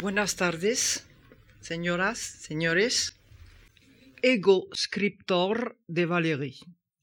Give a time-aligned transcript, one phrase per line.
[0.00, 1.06] Buenas tardes,
[1.60, 3.20] señoras, señores.
[4.22, 6.58] Ego scriptor de Valéry.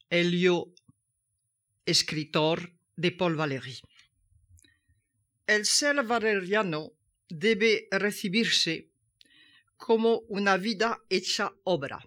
[0.10, 0.74] Elio
[1.86, 3.78] escritor de Paul Valéry.
[5.46, 6.94] El ser valeriano
[7.30, 8.90] debe recibirse
[9.76, 12.00] como una vida hecha obra.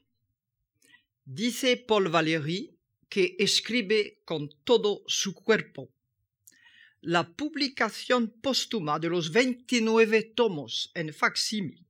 [1.24, 2.76] Dice Paul Valéry
[3.08, 5.88] que escribe con todo su cuerpo.
[7.02, 11.86] La publicación póstuma de los 29 tomos en facsímil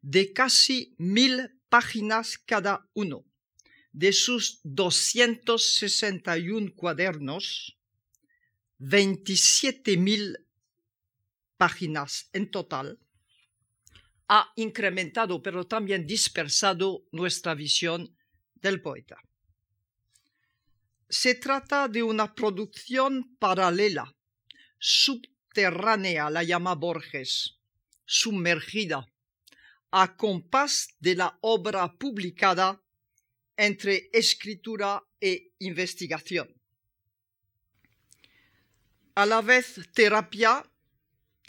[0.00, 3.24] de casi mil páginas cada uno
[3.92, 7.76] de sus 261 cuadernos,
[8.78, 10.44] 27.000
[11.56, 12.98] páginas en total,
[14.28, 18.14] ha incrementado pero también dispersado nuestra visión
[18.54, 19.18] del poeta.
[21.08, 24.14] Se trata de una producción paralela,
[24.78, 27.58] subterránea, la llama Borges,
[28.04, 29.08] sumergida,
[29.90, 32.82] a compás de la obra publicada
[33.56, 36.48] entre escritura e investigación.
[39.14, 40.64] A la vez terapia,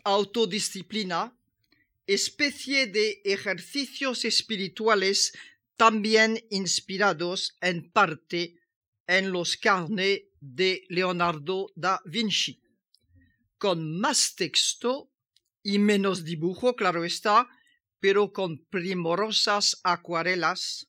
[0.03, 1.35] autodisciplina,
[2.07, 5.33] especie de ejercicios espirituales
[5.77, 8.55] también inspirados en parte
[9.05, 12.59] en los carnes de Leonardo da Vinci,
[13.59, 15.11] con más texto
[15.61, 17.47] y menos dibujo, claro está,
[17.99, 20.87] pero con primorosas acuarelas,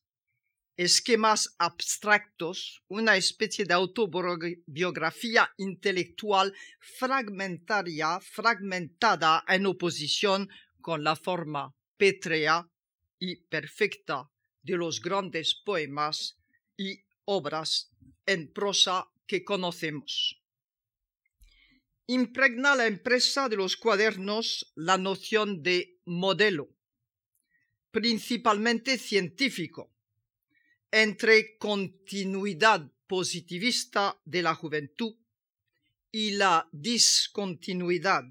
[0.76, 10.48] esquemas abstractos, una especie de autobiografía intelectual fragmentaria, fragmentada en oposición
[10.80, 12.70] con la forma pétrea
[13.18, 14.30] y perfecta
[14.62, 16.38] de los grandes poemas
[16.76, 17.90] y obras
[18.26, 20.39] en prosa que conocemos.
[22.10, 26.68] Impregna la empresa de los cuadernos la noción de modelo,
[27.92, 29.92] principalmente científico,
[30.90, 35.14] entre continuidad positivista de la juventud
[36.10, 38.24] y la discontinuidad,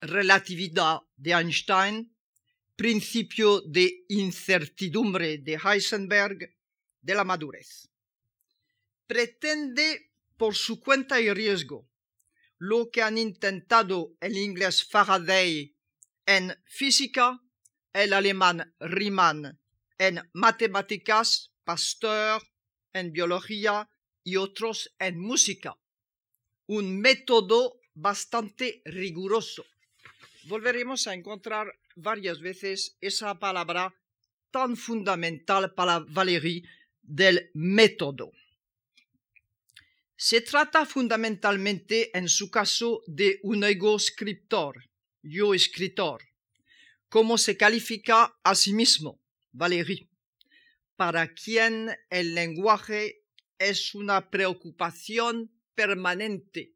[0.00, 2.14] relatividad de Einstein,
[2.76, 6.54] principio de incertidumbre de Heisenberg,
[7.02, 7.88] de la madurez.
[9.08, 11.88] Pretende por su cuenta y riesgo
[12.58, 15.74] lo que han intentado el inglés Faraday
[16.26, 17.40] en física,
[17.92, 19.58] el alemán Riemann
[19.98, 22.42] en matemáticas, Pasteur
[22.92, 23.88] en biología
[24.22, 25.76] y otros en música.
[26.66, 29.64] Un método bastante riguroso.
[30.44, 33.94] Volveremos a encontrar varias veces esa palabra
[34.50, 36.64] tan fundamental para Valéry
[37.02, 38.32] del método.
[40.16, 44.88] Se trata fundamentalmente, en su caso, de un ego escritor,
[45.22, 46.22] yo escritor,
[47.08, 49.20] como se califica a sí mismo
[49.52, 50.08] Valéry,
[50.96, 53.24] para quien el lenguaje
[53.58, 56.74] es una preocupación permanente,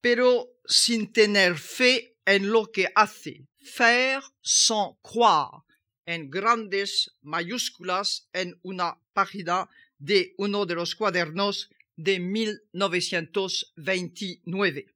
[0.00, 5.64] pero sin tener fe en lo que hace, faire sans croire,
[6.06, 9.68] en grandes mayúsculas en una página
[10.00, 14.92] de uno de los cuadernos de 1929.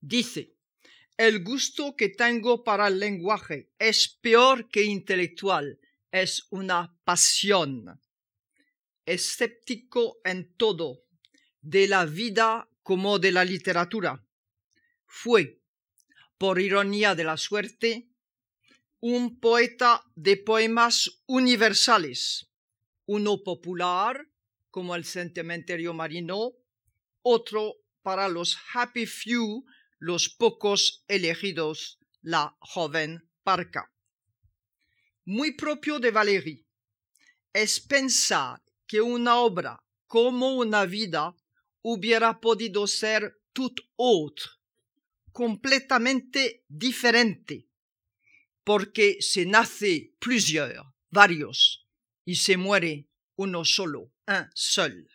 [0.00, 0.54] Dice,
[1.16, 5.80] el gusto que tengo para el lenguaje es peor que intelectual,
[6.12, 8.00] es una pasión.
[9.04, 11.02] Escéptico en todo,
[11.60, 14.24] de la vida como de la literatura.
[15.06, 15.60] Fue,
[16.38, 18.12] por ironía de la suerte,
[19.00, 22.48] un poeta de poemas universales,
[23.08, 24.28] uno popular,
[24.70, 26.52] como el Cementerio Marino,
[27.22, 29.64] otro para los happy few
[29.98, 33.90] los pocos elegidos, la joven parca.
[35.24, 36.66] Muy propio de Valéry
[37.54, 41.34] es pensar que una obra como una vida
[41.80, 44.44] hubiera podido ser tout autre,
[45.32, 47.68] completamente diferente,
[48.64, 51.88] porque se nace plusieurs, varios,
[52.28, 53.07] y se muere
[53.38, 55.08] uno solo, un seul.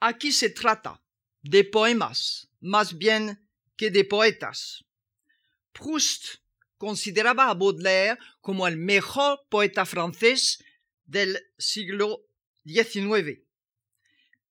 [0.00, 1.02] Aquí se trata
[1.42, 4.84] de poemas más bien que de poetas.
[5.72, 6.42] Proust
[6.78, 10.62] consideraba a Baudelaire como el mejor poeta francés
[11.04, 12.26] del siglo
[12.64, 13.40] XIX,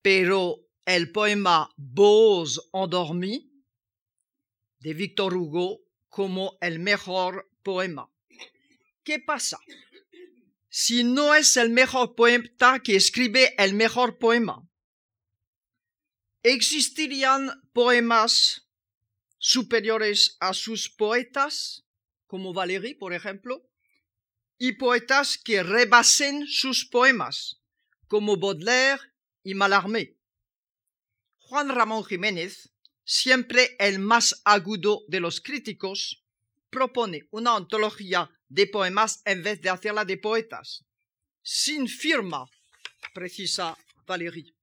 [0.01, 3.45] pero el poema Beaux endormis
[4.79, 5.79] de Victor Hugo
[6.09, 8.11] como el mejor poema.
[9.03, 9.57] ¿Qué pasa?
[10.73, 14.65] Si no es el mejor poeta que escribe el mejor poema,
[16.43, 18.69] existirían poemas
[19.37, 21.83] superiores a sus poetas,
[22.25, 23.67] como Valéry, por ejemplo,
[24.57, 27.59] y poetas que rebasen sus poemas,
[28.07, 29.01] como Baudelaire
[29.43, 30.15] y Mallarmé.
[31.35, 32.71] Juan Ramón Jiménez,
[33.03, 36.23] siempre el más agudo de los críticos,
[36.69, 40.83] propone una ontología de poemas en vez de hacerla de poetas,
[41.41, 42.45] sin firma,
[43.13, 44.53] precisa Valéry.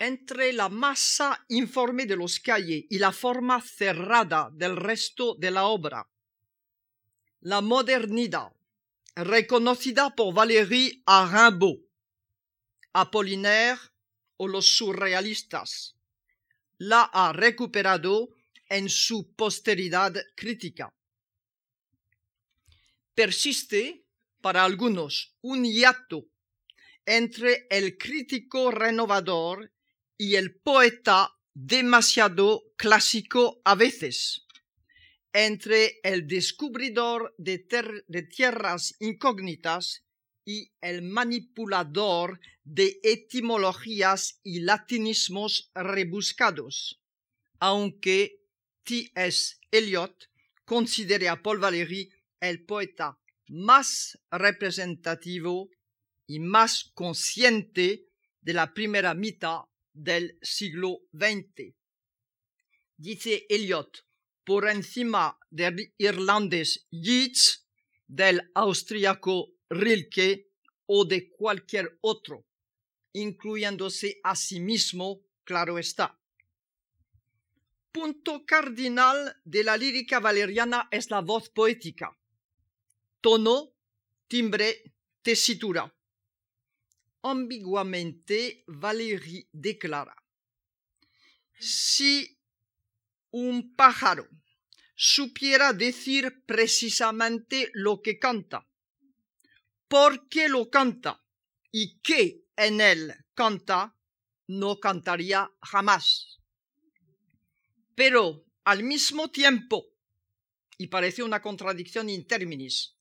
[0.00, 5.66] Entre la masa informe de los calles y la forma cerrada del resto de la
[5.66, 6.08] obra,
[7.40, 8.52] la modernidad,
[9.14, 11.78] reconocida por Valéry a Rimbaud,
[12.92, 13.78] Apollinaire
[14.38, 15.94] o los surrealistas,
[16.78, 18.35] la ha recuperado
[18.68, 20.92] en su posteridad crítica.
[23.14, 24.04] Persiste,
[24.40, 26.28] para algunos, un hiato
[27.06, 29.72] entre el crítico renovador
[30.18, 34.46] y el poeta demasiado clásico a veces,
[35.32, 37.58] entre el descubridor de,
[38.28, 40.04] tierras incógnitas
[40.44, 47.00] y el manipulador de etimologías y latinismos rebuscados,
[47.58, 48.45] aunque
[48.86, 49.56] T.S.
[49.72, 50.30] Eliot
[50.64, 52.08] considere a Paul Valéry
[52.40, 53.18] el poeta
[53.48, 55.68] más representativo
[56.28, 58.06] y más consciente
[58.40, 59.62] de la primera mitad
[59.92, 61.74] del siglo XX.
[62.96, 64.06] Dice Eliot,
[64.44, 67.66] por encima del irlandés Yeats,
[68.06, 70.52] del austríaco Rilke
[70.86, 72.46] o de cualquier otro,
[73.12, 76.20] incluyéndose a sí mismo, claro está.
[77.96, 82.14] Punto cardinal de la lírica valeriana es la voz poética.
[83.22, 83.72] Tono,
[84.28, 84.68] timbre,
[85.22, 85.90] tesitura
[87.26, 90.14] ambiguamente Valéry declara,
[91.58, 92.38] si
[93.32, 94.28] un pájaro
[94.94, 98.66] supiera decir precisamente lo que canta,
[99.88, 101.20] por qué lo canta
[101.72, 103.96] y qué en él canta,
[104.46, 106.38] no cantaría jamás.
[107.96, 109.86] Pero al mismo tiempo,
[110.78, 112.94] y parece una contradicción in terminis,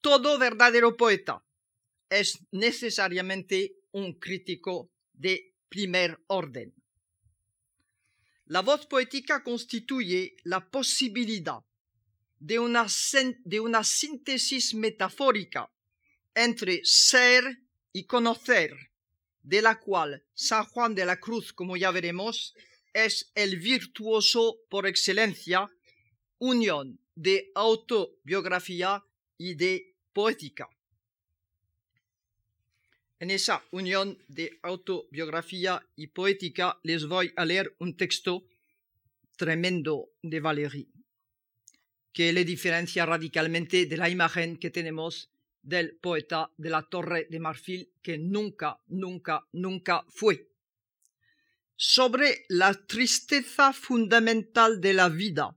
[0.00, 1.44] todo verdadero poeta
[2.08, 6.74] es necesariamente un crítico de primer orden.
[8.46, 11.60] La voz poética constituye la posibilidad
[12.38, 12.86] de una,
[13.44, 15.70] de una síntesis metafórica
[16.34, 17.44] entre ser
[17.92, 18.74] y conocer,
[19.42, 22.54] de la cual San Juan de la Cruz, como ya veremos,
[22.92, 25.70] es el virtuoso por excelencia,
[26.38, 29.04] unión de autobiografía
[29.38, 30.68] y de poética.
[33.18, 38.44] En esa unión de autobiografía y poética les voy a leer un texto
[39.36, 40.88] tremendo de Valéry,
[42.12, 45.30] que le diferencia radicalmente de la imagen que tenemos
[45.62, 50.51] del poeta de la Torre de Marfil, que nunca, nunca, nunca fue.
[51.76, 55.56] Sobre la tristeza fundamental de la vida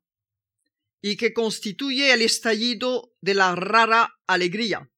[1.02, 4.90] y que constituye el estallido de la rara alegría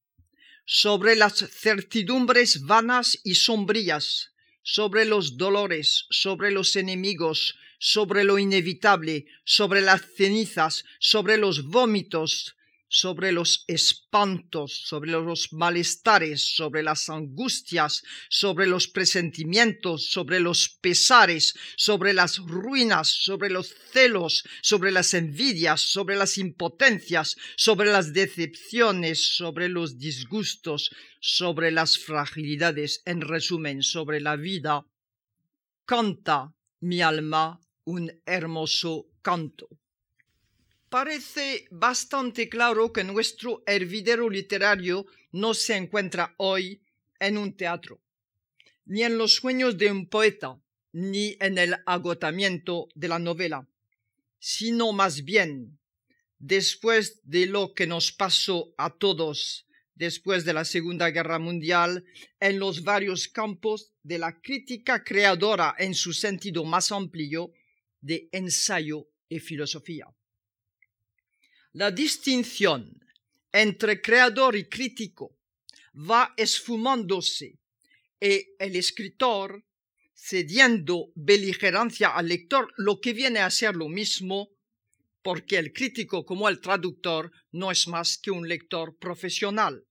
[0.68, 9.26] sobre las certidumbres vanas y sombrías, sobre los dolores, sobre los enemigos, sobre lo inevitable,
[9.46, 12.58] sobre las cenizas, sobre los vómitos,
[12.90, 21.54] sobre los espantos, sobre los malestares, sobre las angustias, sobre los presentimientos, sobre los pesares,
[21.76, 29.36] sobre las ruinas, sobre los celos, sobre las envidias, sobre las impotencias, sobre las decepciones,
[29.36, 34.86] sobre los disgustos, sobre las fragilidades, en resumen, sobre la vida,
[35.86, 39.68] canta mi alma un hermoso canto.
[40.90, 46.82] Parece bastante claro que nuestro hervidero literario no se encuentra hoy
[47.20, 48.00] en un teatro,
[48.86, 50.58] ni en los sueños de un poeta,
[50.94, 53.68] ni en el agotamiento de la novela,
[54.40, 55.78] sino más bien,
[56.40, 62.06] después de lo que nos pasó a todos después de la Segunda Guerra Mundial,
[62.40, 67.52] en los varios campos de la crítica creadora en su sentido más amplio
[68.00, 70.08] de ensayo y filosofía.
[71.78, 73.06] La distinción
[73.52, 75.38] entre creador y crítico
[75.94, 77.60] va esfumándose
[78.20, 79.64] y el escritor,
[80.16, 84.50] cediendo beligerancia al lector, lo que viene a ser lo mismo,
[85.22, 89.86] porque el crítico como el traductor no es más que un lector profesional.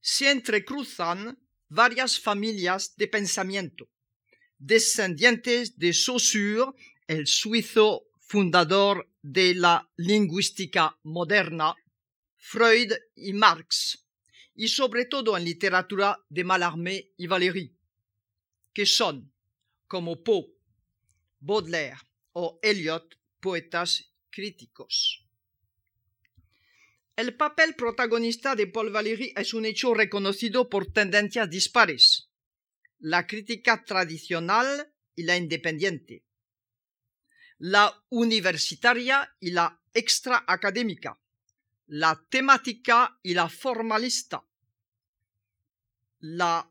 [0.00, 1.38] Se entrecruzan
[1.68, 3.88] varias familias de pensamiento,
[4.58, 6.72] descendientes de Saussure,
[7.06, 11.74] el suizo fundador de la lingüística moderna,
[12.36, 14.06] Freud y Marx,
[14.54, 17.76] y sobre todo en literatura de Mallarmé y Valéry,
[18.72, 19.32] que son,
[19.88, 20.54] como Poe,
[21.40, 21.98] Baudelaire
[22.34, 25.26] o Eliot, poetas críticos.
[27.16, 32.30] El papel protagonista de Paul Valéry es un hecho reconocido por tendencias dispares,
[33.00, 36.25] la crítica tradicional y la independiente,
[37.58, 41.18] la universitaria y la extraacadémica,
[41.88, 44.42] la temática y la formalista,
[46.20, 46.68] la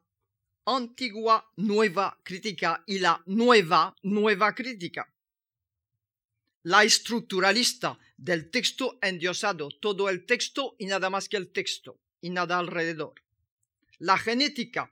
[0.65, 5.07] antigua nueva crítica y la nueva nueva crítica,
[6.63, 12.29] la estructuralista del texto endiosado, todo el texto y nada más que el texto y
[12.29, 13.13] nada alrededor,
[13.99, 14.91] la genética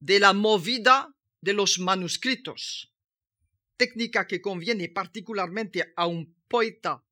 [0.00, 2.92] de la movida de los manuscritos,
[3.76, 7.02] técnica que conviene particularmente a un poeta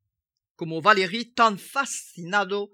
[0.57, 2.71] como Valéry tan fascinado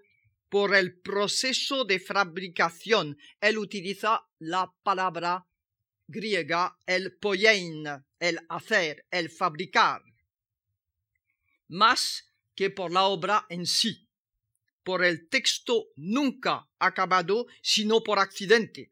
[0.49, 3.17] por el proceso de fabricación.
[3.41, 5.47] Él utiliza la palabra
[6.11, 7.87] griega el poiein,
[8.19, 10.03] el hacer, el fabricar,
[11.69, 14.09] más que por la obra en sí,
[14.83, 18.91] por el texto nunca acabado, sino por accidente,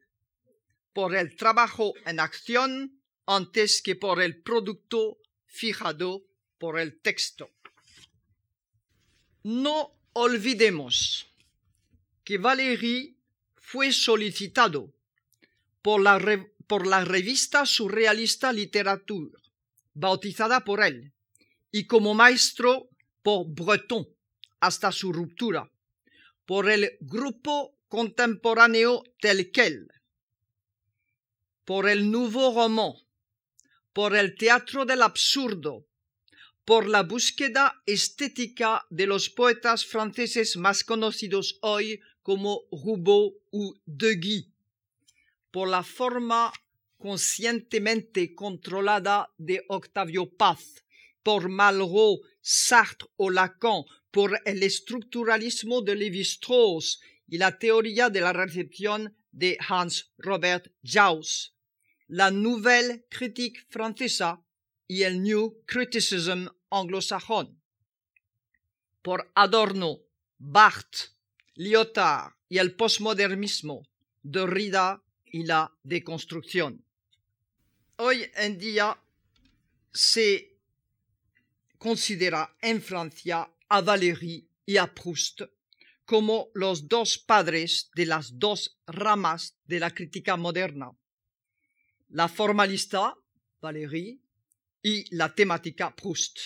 [0.93, 2.98] por el trabajo en acción
[3.29, 6.25] antes que por el producto fijado
[6.57, 7.51] por el texto.
[9.43, 11.27] No olvidemos
[12.23, 13.17] que Valéry
[13.55, 14.95] fue solicitado
[15.83, 16.17] por la,
[17.05, 19.39] revista surrealista Literatura,
[19.93, 21.13] bautizada por él,
[21.71, 22.89] y como maestro
[23.21, 24.07] por Breton
[24.59, 25.71] hasta su ruptura,
[26.47, 29.87] por el grupo contemporáneo Telquel,
[31.63, 32.93] por el Nouveau Roman,
[33.93, 35.85] por el teatro del absurdo,
[36.65, 44.53] por la búsqueda estética de los poetas franceses más conocidos hoy como Roubaud u Guy,
[45.51, 46.53] por la forma
[46.97, 50.85] conscientemente controlada de Octavio Paz,
[51.23, 58.33] por Malraux, Sartre o Lacan, por el estructuralismo de Lévi-Strauss y la teoría de la
[58.33, 61.55] recepción de Hans Robert Jauss,
[62.09, 64.41] la nouvelle critique francesa
[64.87, 67.61] y el New Criticism anglosajón.
[69.03, 69.99] Por Adorno,
[70.39, 71.15] Barthes,
[71.55, 73.87] Lyotard y el postmodernismo,
[74.23, 76.83] Derrida y la deconstrucción.
[77.97, 78.99] Hoy en día
[79.93, 80.57] se
[81.77, 85.41] considera en Francia a Valéry y a Proust
[86.05, 90.91] como los dos padres de las dos ramas de la crítica moderna.
[92.09, 93.13] La formalista,
[93.61, 94.19] Valéry,
[94.81, 96.39] y la temática Proust.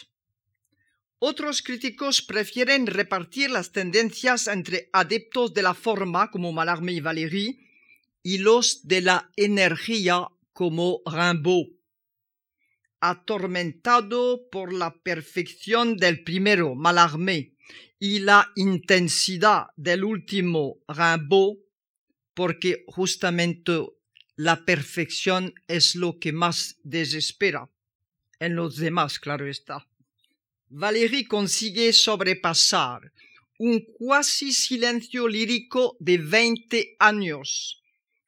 [1.20, 7.60] Otros críticos prefieren repartir las tendencias entre adeptos de la forma como Mallarmé y Valéry
[8.22, 11.68] y los de la energía como Rimbaud.
[13.00, 17.56] Atormentado por la perfección del primero, Mallarmé,
[18.00, 21.60] y la intensidad del último, Rimbaud,
[22.34, 23.80] porque justamente
[24.36, 27.70] la perfección es lo que más desespera
[28.40, 29.88] en los demás, claro está.
[30.70, 33.14] Valéry consigue sobrepasar
[33.60, 37.82] un cuasi silencio lírico de 20 años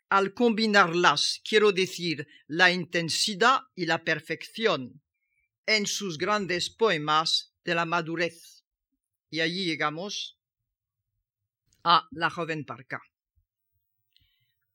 [0.10, 5.02] al combinarlas, quiero decir, la intensidad y la perfección
[5.66, 8.64] en sus grandes poemas de la madurez.
[9.32, 10.38] Y allí llegamos
[11.84, 13.02] a la joven parca.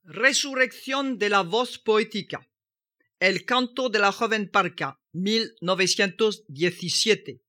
[0.02, 2.48] Resurrección de la voz poética.
[3.18, 7.42] El canto de la joven parca, 1917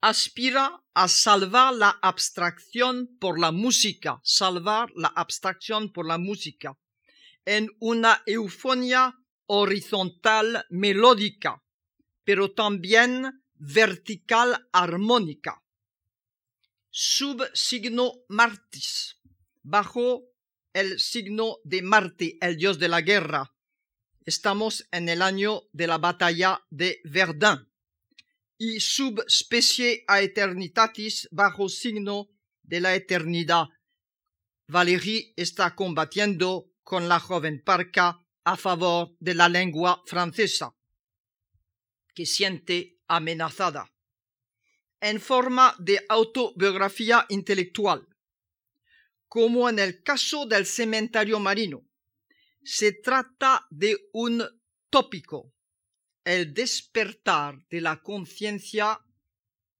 [0.00, 6.78] aspira a salvar la abstracción por la música, salvar la abstracción por la música,
[7.44, 9.14] en una eufonia
[9.46, 11.62] horizontal melódica,
[12.24, 15.62] pero también vertical armónica.
[16.90, 19.20] Subsigno Martis,
[19.62, 20.29] bajo
[20.72, 23.52] el signo de Marte, el dios de la guerra.
[24.24, 27.70] Estamos en el año de la batalla de Verdun
[28.58, 32.28] y subspecie a eternitatis bajo signo
[32.62, 33.68] de la eternidad.
[34.68, 40.74] Valéry está combatiendo con la joven parca a favor de la lengua francesa,
[42.14, 43.92] que siente amenazada,
[45.00, 48.06] en forma de autobiografía intelectual,
[49.30, 51.86] como en el caso del cementerio marino.
[52.64, 54.42] Se trata de un
[54.90, 55.54] tópico,
[56.24, 58.98] el despertar de la conciencia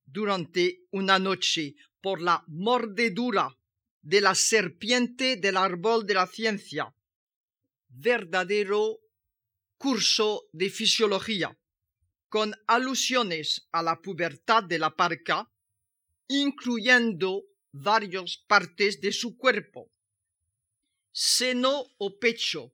[0.07, 3.59] durante una noche por la mordedura
[4.01, 6.95] de la serpiente del árbol de la ciencia,
[7.89, 9.01] verdadero
[9.77, 11.59] curso de fisiología,
[12.29, 15.51] con alusiones a la pubertad de la parca,
[16.29, 19.91] incluyendo varias partes de su cuerpo,
[21.13, 22.73] seno o pecho,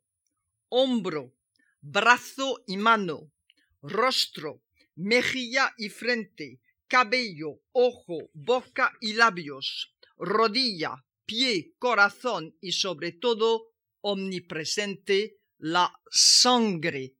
[0.69, 1.35] hombro,
[1.81, 3.31] brazo y mano,
[3.83, 4.63] rostro,
[4.97, 15.39] mejilla y frente, cabello, ojo, boca y labios, rodilla, pie, corazón y sobre todo omnipresente
[15.59, 17.17] la sangre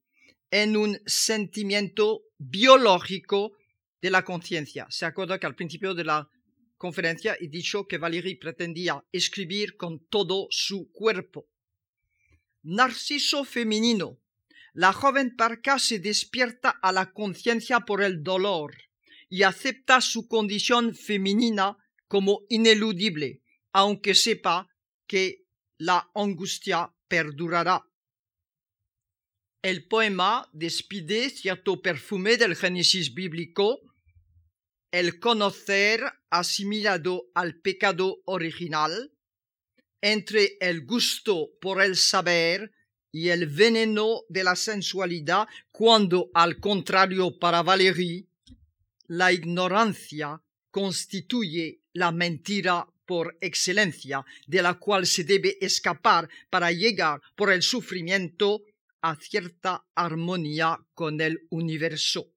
[0.51, 3.57] en un sentimiento biológico
[4.01, 4.87] de la conciencia.
[4.91, 6.31] Se acuerda que al principio de la
[6.77, 11.49] conferencia he dicho que Valéry pretendía escribir con todo su cuerpo.
[12.63, 14.21] Narciso femenino.
[14.73, 18.77] La joven parca se despierta a la conciencia por el dolor
[19.29, 21.77] y acepta su condición femenina
[22.09, 23.43] como ineludible,
[23.73, 24.69] aunque sepa
[25.07, 25.47] que
[25.79, 27.85] la angustia perdurará.
[29.63, 33.81] El poema despide cierto perfume del Génesis bíblico,
[34.97, 36.01] el conocer
[36.31, 39.13] asimilado al pecado original,
[40.01, 42.73] entre el gusto por el saber
[43.13, 48.27] y el veneno de la sensualidad, cuando al contrario para Valéry,
[49.09, 57.21] la ignorancia constituye la mentira por excelencia, de la cual se debe escapar para llegar
[57.35, 58.63] por el sufrimiento
[59.03, 62.33] a cierta armonía con el universo.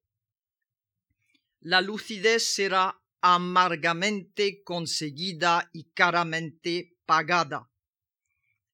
[1.62, 7.70] La lucidez será amargamente conseguida y caramente pagada.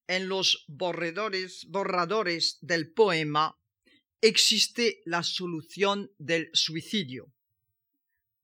[0.07, 3.59] En los borradores, borradores del poema
[4.21, 7.33] existe la solución del suicidio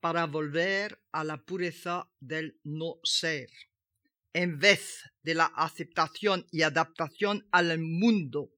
[0.00, 3.49] para volver a la pureza del no ser,
[4.32, 8.50] en vez de la aceptación y adaptación al mundo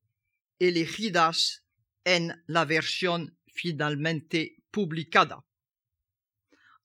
[0.59, 1.67] elegidas
[2.05, 5.45] en la versión finalmente publicada.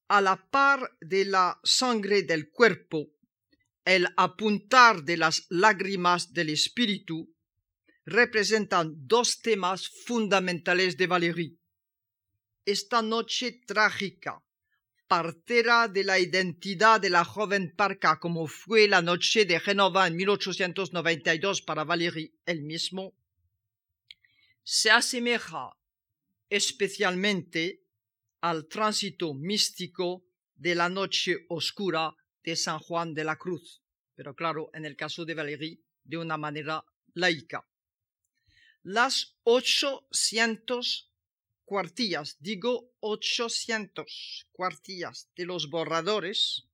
[0.10, 3.12] A la par de la sangre del cuerpo,
[3.86, 7.32] el apuntar de las lágrimas del espíritu
[8.06, 11.60] representan dos temas fundamentales de Valéry.
[12.66, 14.42] Esta noche trágica
[15.08, 20.16] partera de la identidad de la joven parca como fue la noche de Génova en
[20.16, 23.14] 1892 para Valéry el mismo,
[24.64, 25.76] se asemeja
[26.50, 27.84] especialmente
[28.42, 30.26] al tránsito místico
[30.56, 33.82] de la noche oscura de San Juan de la Cruz,
[34.16, 37.66] pero claro, en el caso de Valéry, de una manera laica.
[38.84, 41.12] Las 800
[41.66, 46.66] cuartillas, digo 800 cuartillas de los borradores,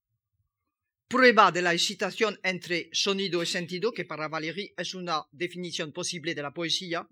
[1.08, 6.34] prueba de la excitación entre sonido y sentido, que para Valéry es una definición posible
[6.34, 7.08] de la poesía,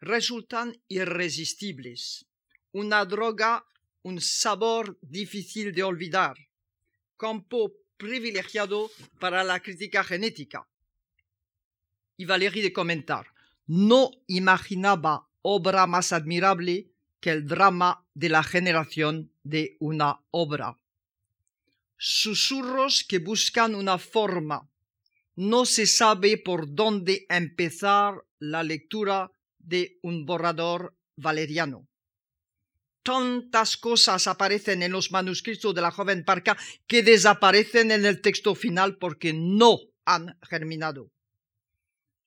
[0.00, 2.26] resultan irresistibles.
[2.72, 3.64] Una droga,
[4.02, 6.36] un sabor difícil de olvidar,
[7.16, 10.68] campo privilegiado para la crítica genética.
[12.16, 13.26] Y Valéry de comentar,
[13.66, 20.78] no imaginaba obra más admirable que el drama de la generación de una obra.
[21.96, 24.70] Susurros que buscan una forma.
[25.36, 31.89] No se sabe por dónde empezar la lectura de un borrador valeriano.
[33.02, 38.54] Tantas cosas aparecen en los manuscritos de la joven Parca que desaparecen en el texto
[38.54, 41.10] final porque no han germinado.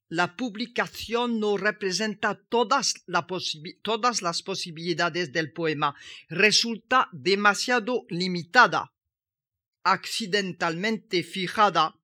[0.10, 3.04] La publicación no representa todas,
[3.82, 5.96] todas, las posibilidades del poema,
[6.30, 8.94] resulta demasiado limitada,
[9.84, 12.00] accidentalmente fijada,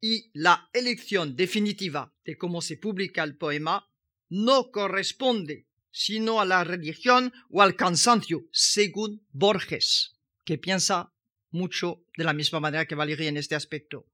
[0.00, 3.88] y la elección definitiva de cómo se publica el poema
[4.28, 11.12] no corresponde sino a la religión o al cansancio, según Borges, que piensa
[11.50, 14.04] mucho de la misma manera que Valéry en este aspecto.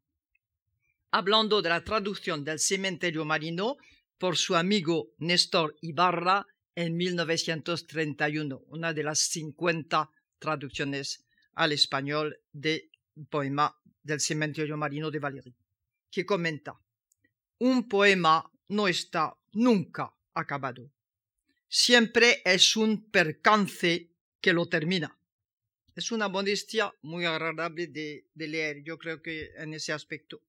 [1.11, 3.79] Hablando de la traducción del cementerio marino
[4.19, 12.91] por su amigo Néstor Ibarra en 1931, una de las 50 traducciones al español del
[13.31, 15.57] poema del cementerio marino de Valéry,
[16.11, 16.79] que comenta,
[17.59, 20.91] un poema no está nunca acabado,
[21.71, 24.11] siempre es un percance
[24.43, 25.17] que lo termina.
[25.95, 30.43] Es una modestia muy agradable de leer, yo creo que en ese aspecto.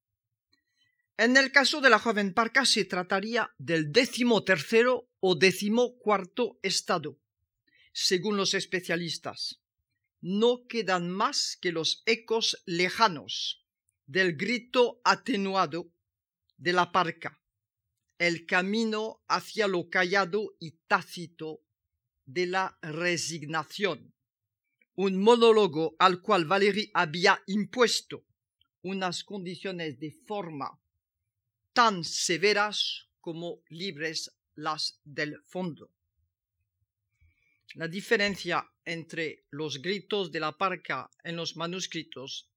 [1.17, 6.59] En el caso de la joven parca se trataría del décimo tercero o décimo cuarto
[6.63, 7.19] estado,
[7.93, 9.61] según los especialistas.
[10.21, 13.63] No quedan más que los ecos lejanos
[14.07, 15.91] del grito atenuado
[16.57, 17.40] de la parca,
[18.21, 21.63] el camino hacia lo callado y tácito
[22.23, 24.13] de la resignación,
[24.93, 28.23] un monólogo al cual Valéry había impuesto
[28.83, 30.79] unas condiciones de forma
[31.73, 35.89] tan severas como libres las del fondo.
[37.73, 42.51] La diferencia entre los gritos de la parca en los manuscritos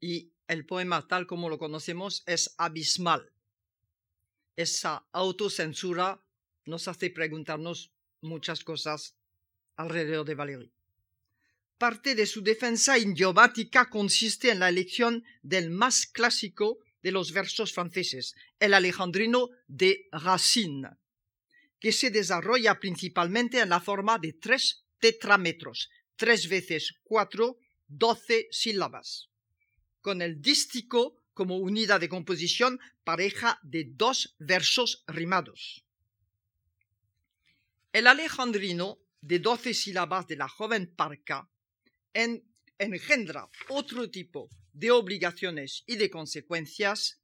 [0.00, 3.31] y el poema tal como lo conocemos es abismal.
[4.56, 6.22] Esa autocensura
[6.66, 9.16] nos hace preguntarnos muchas cosas
[9.76, 10.72] alrededor de Valéry.
[11.78, 17.72] Parte de su defensa idiomática consiste en la elección del más clásico de los versos
[17.72, 20.90] franceses, el alejandrino de Racine,
[21.80, 29.28] que se desarrolla principalmente en la forma de tres tetrametros, tres veces cuatro, doce sílabas,
[30.00, 35.84] con el dístico como unidad de composición pareja de dos versos rimados.
[37.92, 41.48] El alejandrino de doce sílabas de la joven parca
[42.78, 47.20] engendra otro tipo de obligaciones y de consecuencias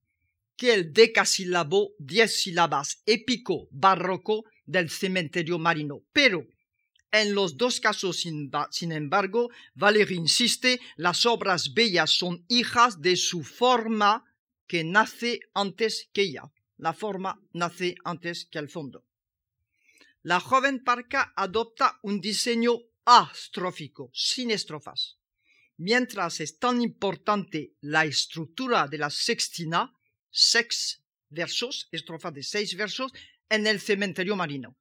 [0.56, 6.02] que el decasílabo diez sílabas épico barroco del cementerio marino.
[6.12, 6.46] Pero
[7.10, 13.42] en los dos casos, sin, embargo, Valéry insiste, las obras bellas son hijas de su
[13.42, 14.24] forma
[14.66, 16.42] que nace antes que ella.
[16.76, 19.04] La forma nace antes que el fondo.
[20.22, 25.18] La joven parca adopta un diseño astrófico, sin estrofas
[25.78, 29.94] mientras es tan importante la estructura de la sextina,
[30.30, 33.12] seis versos, estrofa de seis versos,
[33.48, 34.76] en el cementerio marino.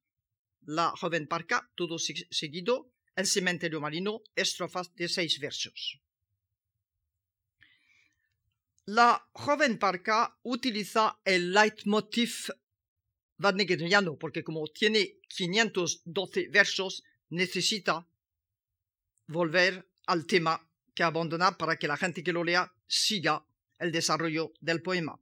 [0.68, 5.98] La joven parca, todo seguido, el cementerio marino, estrofas de seis versos.
[8.84, 12.52] La joven parca utiliza el leitmotiv
[13.38, 18.06] wagneriano porque como tiene 512 versos, necesita
[19.26, 23.42] volver al tema que abandonar para que la gente que lo lea siga
[23.78, 25.18] el desarrollo del poema.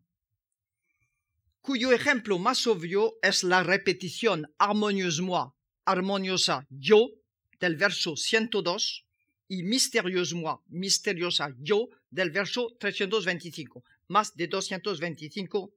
[1.67, 7.11] Cuyo ejemplo más obvio es la repetición armoniosa yo
[7.59, 9.05] del verso 102
[9.49, 15.73] y misterieusement, misteriosa yo del verso 325, más de 225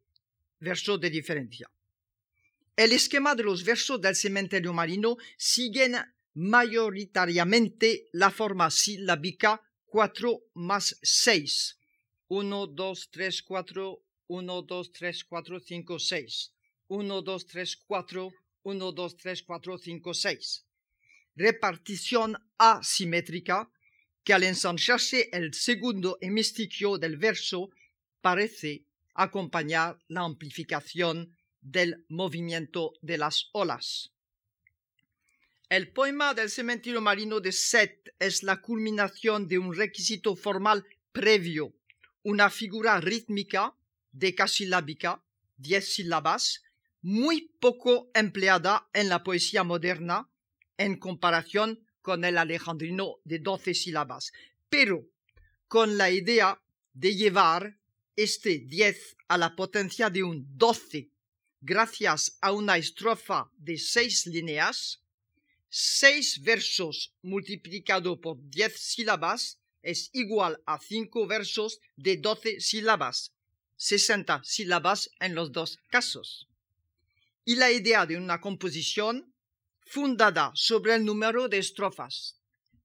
[0.59, 1.71] versos de diferencia.
[2.75, 5.95] El esquema de los versos del cementerio marino siguen
[6.35, 11.79] mayoritariamente la forma silábica 4 más 6.
[12.27, 16.53] 1, 2, 3, 4, 1, 2, 3, 4, 5, 6.
[16.87, 20.65] 1, 2, 3, 4, 1, 2, 3, 4, 5, 6.
[21.35, 23.69] Repartición asimétrica
[24.23, 27.71] que al ensancharse el segundo hemistiquio del verso
[28.21, 34.11] parece acompañar la amplificación del movimiento de las olas.
[35.69, 41.73] El poema del cementerio marino de Seth es la culminación de un requisito formal previo,
[42.21, 43.75] una figura rítmica
[44.11, 45.23] decasilábica,
[45.57, 46.63] diez sílabas,
[47.01, 50.29] muy poco empleada en la poesía moderna
[50.77, 54.31] en comparación con el alejandrino de doce sílabas,
[54.69, 55.05] pero
[55.67, 56.61] con la idea
[56.93, 57.77] de llevar
[58.15, 61.11] este diez a la potencia de un doce
[61.61, 65.03] gracias a una estrofa de seis líneas,
[65.71, 73.35] Seis versos multiplicado por diez sílabas es igual a cinco versos de doce sílabas,
[73.79, 76.47] sesenta sílabas en los dos casos.
[77.45, 79.33] Y la idea de una composición
[79.85, 82.37] fundada sobre el número de estrofas,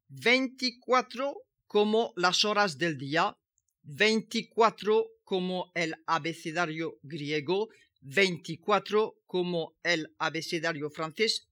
[0.08, 3.36] 24 como las horas del día,
[3.82, 7.68] 24 como el abecedario griego,
[8.00, 11.48] 24 como el abecedario francés,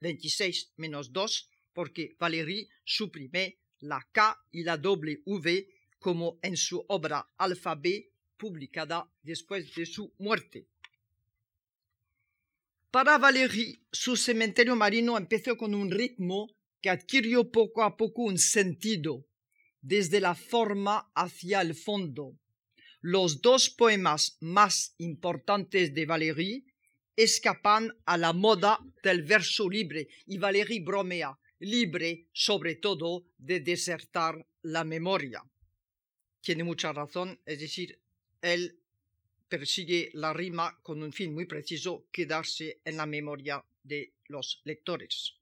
[0.00, 7.28] 26 menos 2 porque Valéry suprime la K y la W como en su obra
[7.36, 10.66] Alfabet publicada después de su muerte.
[12.90, 16.48] Para Valéry, su cementerio marino empezó con un ritmo
[16.80, 19.26] que adquirió poco a poco un sentido,
[19.80, 22.38] desde la forma hacia el fondo.
[23.00, 26.66] Los dos poemas más importantes de Valéry
[27.14, 34.46] escapan a la moda del verso libre y Valéry bromea, libre sobre todo de desertar
[34.62, 35.42] la memoria.
[36.40, 38.00] Tiene mucha razón, es decir,
[38.42, 38.78] él
[39.48, 45.34] persigue la rima con un fin muy preciso, quedarse en la memoria de los lectores.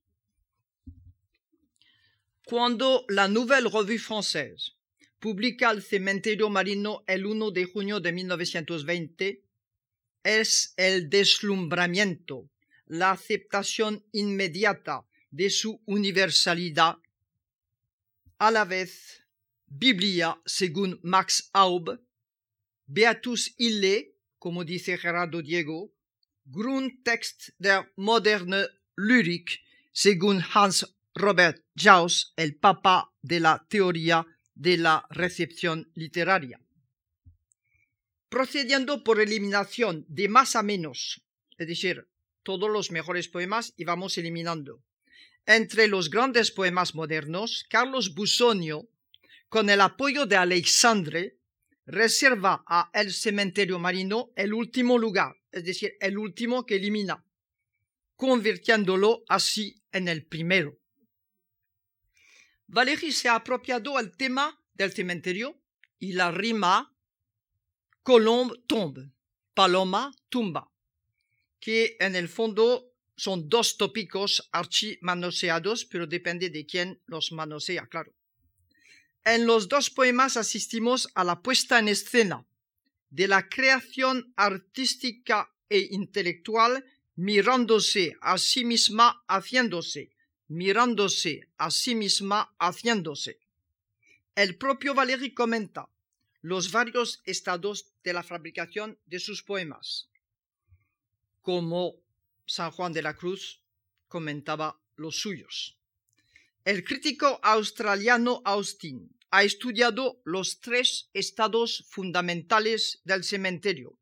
[2.44, 4.74] Cuando la Nouvelle Revue Française
[5.18, 9.42] publica El cementerio marino el 1 de junio de 1920,
[10.22, 12.50] es el deslumbramiento,
[12.86, 16.98] la aceptación inmediata de su universalidad,
[18.38, 19.24] a la vez
[19.66, 21.98] Biblia según Max Aub,
[22.86, 25.92] Beatus ille, como dice Gerardo Diego,
[26.44, 29.60] Grundtext der moderne Lyrik,
[29.92, 36.60] según Hans Robert Jauss, el papa de la teoría de la recepción literaria.
[38.28, 41.22] Procediendo por eliminación de más a menos,
[41.56, 42.08] es decir,
[42.42, 44.82] todos los mejores poemas y vamos eliminando.
[45.46, 48.88] Entre los grandes poemas modernos, Carlos Busonio,
[49.48, 51.38] con el apoyo de Alexandre,
[51.86, 57.24] reserva a El cementerio marino el último lugar, es decir, el último que elimina,
[58.16, 60.78] convirtiéndolo así en el primero.
[62.66, 65.60] Valéry se ha apropiado el tema del cementerio
[65.98, 66.94] y la rima
[68.02, 69.12] Colombe tombe,
[69.54, 70.70] paloma tumba,
[71.58, 77.86] que en el fondo son dos tópicos archi manoseados, pero depende de quién los manosea,
[77.86, 78.12] claro.
[79.24, 82.44] En los dos poemas asistimos a la puesta en escena
[83.08, 86.84] de la creación artística e intelectual
[87.16, 90.10] mirándose a sí misma haciéndose,
[90.48, 93.38] mirándose a sí misma haciéndose.
[94.34, 95.88] El propio Valéry comenta
[96.42, 100.10] los varios estados de la fabricación de sus poemas,
[101.40, 101.94] como
[102.44, 103.62] San Juan de la Cruz
[104.08, 105.78] comentaba los suyos.
[106.64, 113.98] El crítico australiano Austin ha estudiado los tres estados fundamentales del cementerio.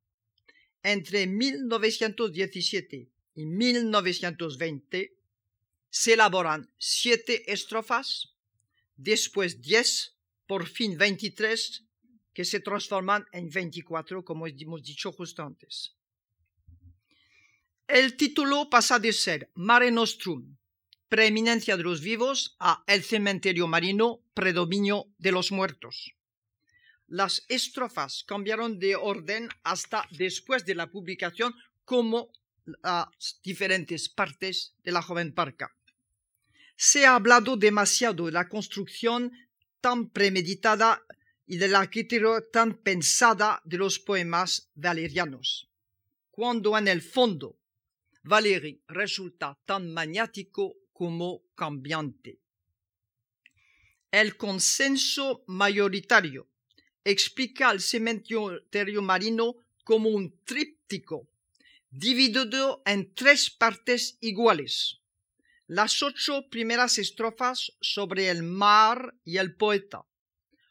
[0.85, 5.17] Entre 1917 y 1920
[5.91, 8.37] se elaboran siete estrofas,
[8.97, 10.15] después diez,
[10.47, 11.83] por fin veintitrés,
[12.33, 15.97] que se transforman en veinticuatro, como hemos dicho justo antes.
[17.89, 20.57] El título pasa de ser Mare Nostrum,
[21.13, 26.15] preeminencia de los vivos a el cementerio marino, predominio de los muertos.
[27.07, 32.33] Las estrofas cambiaron de orden hasta después de la publicación como
[32.65, 35.77] las diferentes partes de la joven parca.
[36.77, 39.33] Se ha hablado demasiado de la construcción
[39.83, 41.03] tan premeditada
[41.47, 45.69] y de la arquitectura tan pensada de los poemas valerianos,
[46.31, 47.59] cuando en el fondo
[48.23, 52.39] Valéry resulta tan maniático como cambiante.
[54.11, 56.49] El consenso mayoritario
[57.05, 61.29] explica al cementerio marino como un tríptico
[61.91, 64.99] dividido en tres partes iguales.
[65.67, 70.05] Las ocho primeras estrofas sobre el mar y el poeta,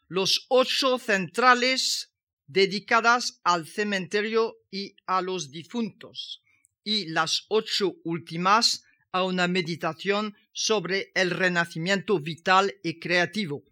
[0.08, 2.12] los ocho centrales
[2.46, 6.42] dedicadas al cementerio y a los difuntos,
[6.84, 13.62] y las ocho últimas a una meditación sobre el renacimiento vital y creativo.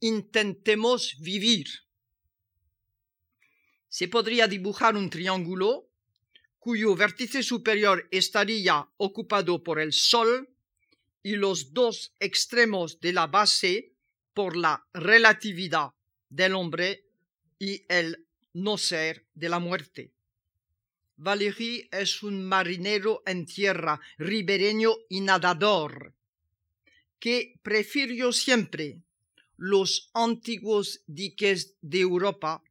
[0.00, 1.66] Intentemos vivir.
[3.88, 5.88] Se podría dibujar un triángulo
[6.58, 10.48] cuyo vértice superior estaría ocupado por el Sol
[11.22, 13.92] y los dos extremos de la base
[14.34, 15.90] por la relatividad
[16.28, 17.04] del hombre
[17.58, 20.12] y el no ser de la muerte.
[21.20, 26.14] Valéry es un marinero en tierra, ribereño y nadador,
[27.18, 29.02] que prefirió siempre
[29.56, 32.62] los antiguos diques de Europa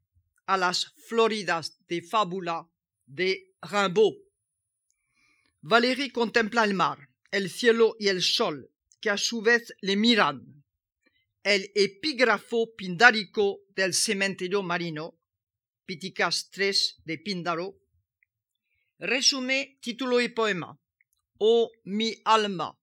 [0.45, 2.65] a las floridas de fábula
[3.05, 4.15] de Rimbaud.
[5.59, 10.63] Valéry contempla el mar, el cielo y el sol, que a su vez le miran.
[11.43, 15.19] El epígrafo pindárico del cementerio marino,
[15.85, 17.77] Piticas 3 de Píndaro,
[18.99, 20.79] Resume título y poema.
[21.37, 22.75] Oh mi alma,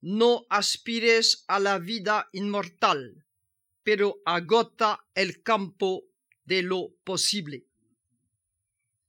[0.00, 3.24] no aspires a la vida inmortal,
[3.84, 6.02] pero agota el campo
[6.44, 7.64] de lo posible.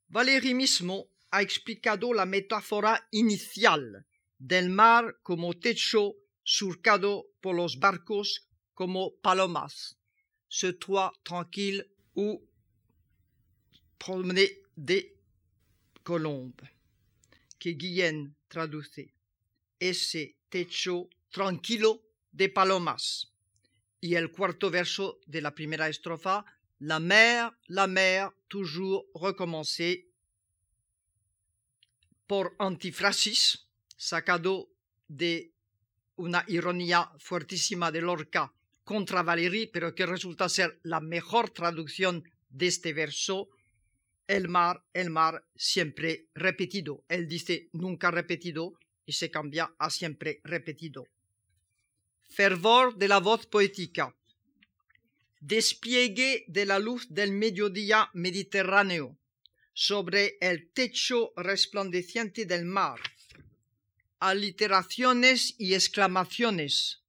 [0.09, 4.05] Valéry mismo ha explicado la metáfora inicial
[4.37, 6.13] del mar como techo
[6.43, 9.97] surcado por los barcos como palomas,
[10.49, 11.81] ce toit tranquille
[12.15, 12.45] ou
[13.97, 15.12] promener des
[16.03, 16.71] colombe,
[17.57, 19.13] que Guillén traduce,
[19.79, 23.31] ese techo tranquilo de palomas.
[23.99, 26.45] Y el cuarto verso de la primera estrofa,
[26.79, 30.09] La mer, la mer, toujours recommencé
[32.27, 34.69] por antifrasis, sacado
[35.07, 35.53] de
[36.17, 42.67] una ironía fuertísima de Lorca contra Valéry, pero que resulta ser la mejor traducción de
[42.67, 43.49] este verso,
[44.27, 47.03] el mar, el mar, siempre repetido.
[47.07, 48.73] Él dice nunca repetido
[49.05, 51.07] y se cambia a siempre repetido.
[52.29, 54.15] Fervor de la voz poética.
[55.39, 59.17] Despliegue de la luz del mediodía mediterráneo
[59.73, 62.99] sobre el techo resplandeciente del mar.
[64.19, 67.03] Aliteraciones y exclamaciones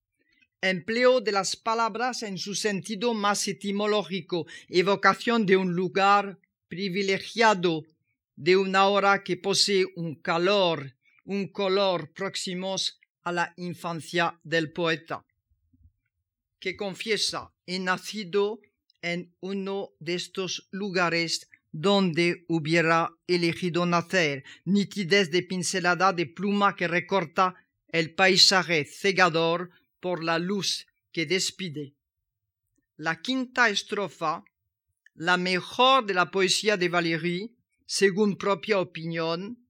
[0.71, 6.39] empleo de las palabras en su sentido más etimológico, evocación de un lugar
[6.75, 7.85] privilegiado,
[8.35, 15.25] de una hora que posee un calor, un color próximos a la infancia del poeta,
[16.59, 18.59] que confiesa, he nacido
[19.03, 26.89] en uno de estos lugares donde hubiera elegido nacer, nitidez de pincelada de pluma que
[26.89, 27.55] recorta
[27.87, 31.95] el paisaje cegador por la luz que despide.
[32.97, 34.43] La quinta estrofa,
[35.15, 37.55] la mejor de la poesía de Valéry,
[37.87, 39.67] según propia opinión,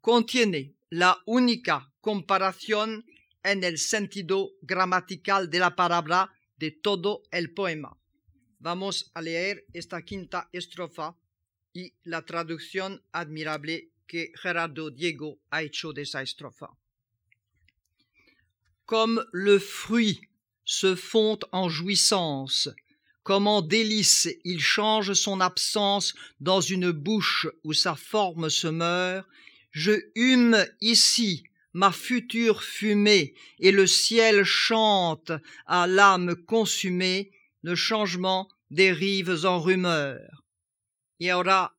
[0.00, 3.04] contiene la única comparación
[3.42, 7.96] en el sentido gramatical de la palabra de todo el poema.
[8.58, 11.16] Vamos a leer esta quinta estrofa
[11.72, 16.70] y la traducción admirable que Gerardo Diego ha hecho de esa estrofa.
[18.88, 20.18] comme le fruit
[20.64, 22.74] se fond en jouissance,
[23.28, 29.28] comme en délice il change son absence dans une bouche où sa forme se meurt,
[29.70, 35.30] je hume ici ma future fumée, et le ciel chante
[35.66, 40.42] à l'âme consumée le changement des rives en rumeur.
[41.20, 41.76] Y ahora,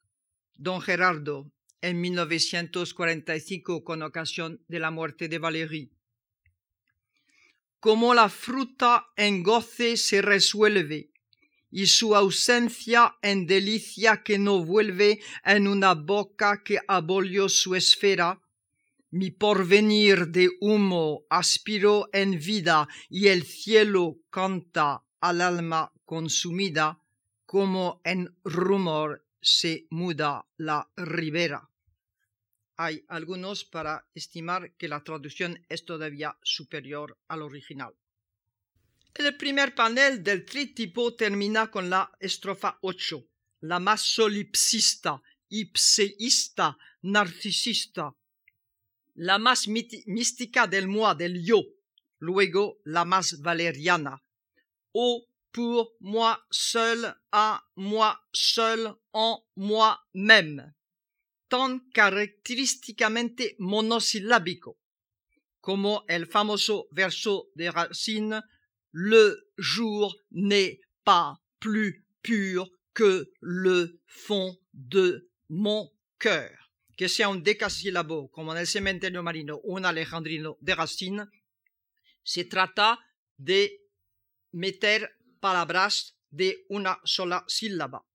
[0.55, 5.89] don Gerardo, en 1945, con ocasión de la muerte de Valérie.
[7.79, 11.09] como la fruta en goce se resuelve
[11.71, 18.41] y su ausencia en delicia que no vuelve en una boca que abolió su esfera,
[19.11, 27.01] mi porvenir de humo aspiró en vida y el cielo canta al alma consumida
[27.45, 31.69] como en rumor se muda la ribera
[32.81, 37.93] hay algunos para estimar que la traducción es todavía superior al original.
[39.13, 43.27] El primer panel del tritipo termina con la estrofa 8,
[43.61, 48.15] la más solipsista, ipseísta, narcisista,
[49.15, 51.61] la más mística del moi, del yo,
[52.19, 54.23] luego la más valeriana.
[54.93, 60.73] O pour moi seul, à moi seul, en moi-même
[61.49, 64.77] tan característicamente monosilábico
[65.59, 68.43] como el famoso verso de Racine
[68.91, 76.71] Le jour n'est pas plus pur que le fond de mon cœur.
[76.97, 81.27] Que sea un decasílabo como en el cementerio marino un alejandrino de Racine,
[82.23, 82.99] se trata
[83.37, 83.81] de
[84.51, 88.05] meter palabras de una sola sílaba.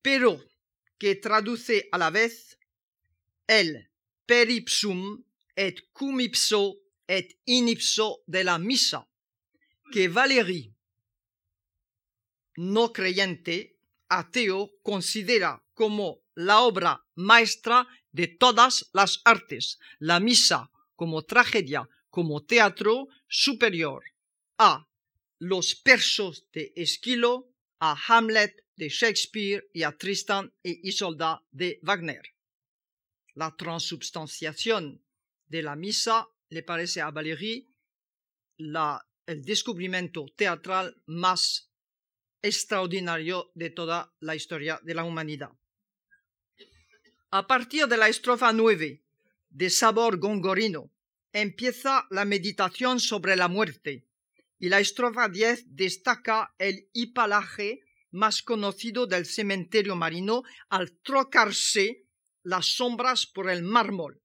[0.00, 0.42] Pero
[0.98, 2.58] que traduce a la vez
[3.46, 3.88] el
[4.26, 9.06] peripsum et cum ipso et inipso de la misa,
[9.90, 10.74] que Valéry,
[12.56, 21.22] no creyente, ateo, considera como la obra maestra de todas las artes, la misa como
[21.22, 24.02] tragedia, como teatro superior
[24.58, 24.88] a
[25.38, 32.22] los persos de Esquilo, a Hamlet de Shakespeare y a Tristan y Isolda de Wagner.
[33.34, 35.04] La transubstanciación
[35.46, 37.68] de la misa le parece a Valéry
[39.28, 41.70] el descubrimiento teatral más
[42.40, 45.50] extraordinario de toda la historia de la humanidad.
[47.30, 49.04] A partir de la estrofa 9
[49.50, 50.90] de Sabor Gongorino
[51.30, 54.08] empieza la meditación sobre la muerte
[54.58, 62.06] y la estrofa 10 destaca el hipalaje más conocido del cementerio marino al trocarse
[62.44, 64.22] las sombras por el mármol.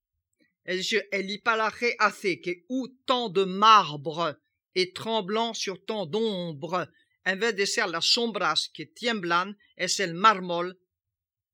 [0.64, 2.66] Es decir, el hipalaje hace que
[3.06, 4.38] tant de marbre
[4.76, 6.88] et tremblant sur tant d'ombre,
[7.26, 10.78] en de ser las sombras que tiemblan, es el mármol,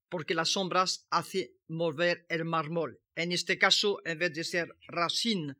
[0.09, 2.99] porque las sombras hacen mover el mármol.
[3.15, 5.55] En este caso, en vez de ser racine,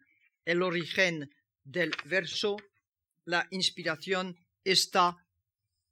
[0.45, 1.29] el origen
[1.63, 2.57] del verso,
[3.25, 5.17] la inspiración está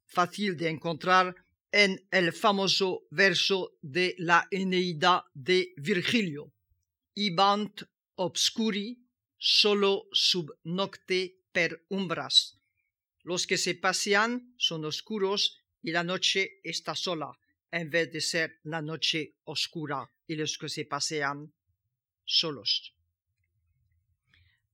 [0.06, 1.36] fácil de encontrar
[1.70, 6.52] en el famoso verso de la Eneida de Virgilio,
[7.14, 7.82] Ibant
[8.16, 8.98] obscuri
[9.36, 11.37] solo sub nocte
[11.88, 12.58] umbras.
[13.22, 17.30] Los que se pasean son oscuros y la noche está sola,
[17.70, 21.52] en vez de ser la noche oscura y los que se pasean
[22.24, 22.94] solos.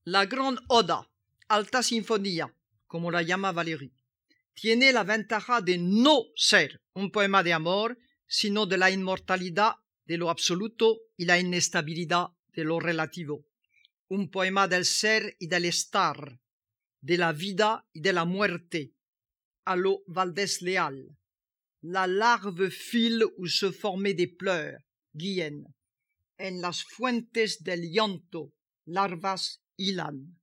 [0.04, 1.10] La gran oda,
[1.48, 2.54] alta sinfonía,
[2.86, 3.92] como la llama Valéry,
[4.54, 10.18] tiene la ventaja de no ser un poema de amor, sino de la inmortalidad de
[10.18, 13.46] lo absoluto y la inestabilidad de lo relativo.
[14.08, 16.38] Un poema del ser y del estar,
[17.04, 18.94] de la vida y de la muerte,
[19.66, 21.14] a lo Valdés Leal.
[21.82, 24.80] La larve file où se formaient des pleurs,
[25.14, 25.66] Guillen.
[26.38, 28.54] En las fuentes del llanto,
[28.86, 30.34] larvas hilan.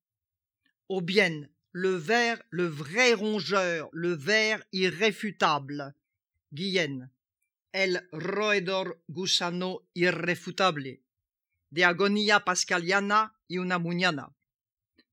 [0.87, 5.95] O bien, le ver, le vrai rongeur, le ver irréfutable,
[6.53, 7.11] Guillen.
[7.73, 11.01] El roedor gusano irrefutable.
[11.71, 14.35] De agonía pascaliana y una muñana.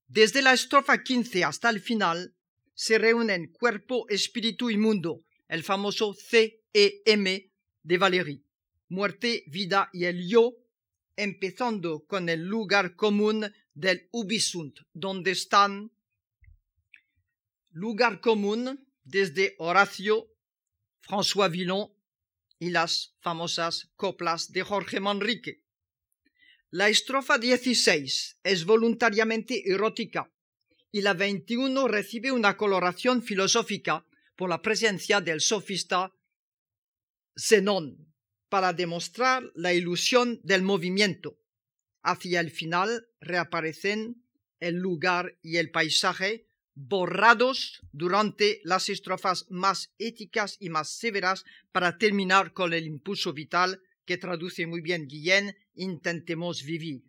[0.08, 2.34] Desde la estrofa 15 hasta el final
[2.72, 7.50] se reúnen cuerpo, espíritu y mundo, el famoso C-E-M
[7.82, 8.42] de Valéry.
[8.88, 10.54] Muerte, vida y el yo,
[11.14, 15.92] empezando con el lugar común del Ubisunt, donde están
[17.70, 20.26] lugar común desde Horacio,
[21.02, 21.92] François Villon
[22.58, 25.67] y las famosas coplas de Jorge Manrique.
[26.70, 30.30] La estrofa 16 es voluntariamente erótica
[30.92, 34.04] y la 21 recibe una coloración filosófica
[34.36, 36.12] por la presencia del sofista
[37.34, 38.12] Zenón
[38.50, 41.38] para demostrar la ilusión del movimiento.
[42.02, 44.22] Hacia el final reaparecen
[44.60, 51.96] el lugar y el paisaje borrados durante las estrofas más éticas y más severas para
[51.96, 57.02] terminar con el impulso vital que traduce muy bien Guillén, intentemos vivir.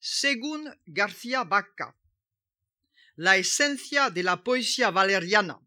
[0.00, 1.96] Según García Baca,
[3.14, 5.60] la esencia de la poesía valeriana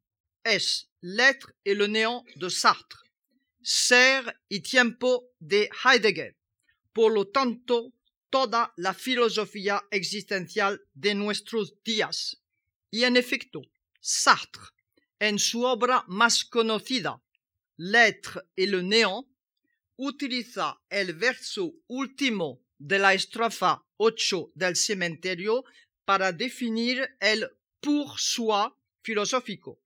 [0.43, 2.99] es l'être et le néant de Sartre,
[3.61, 6.35] ser y tiempo de Heidegger,
[6.91, 7.93] por lo tanto,
[8.29, 12.43] toda la filosofía existencial de nuestros días.
[12.91, 13.61] Y en efecto,
[14.01, 14.73] Sartre,
[15.19, 17.21] en su obra más conocida,
[17.79, 19.27] L'être et le néant,
[19.97, 25.65] utiliza el verso último de la estrofa 8 del cementerio
[26.05, 27.49] para definir el
[27.81, 28.71] pour soi
[29.03, 29.79] filosófico,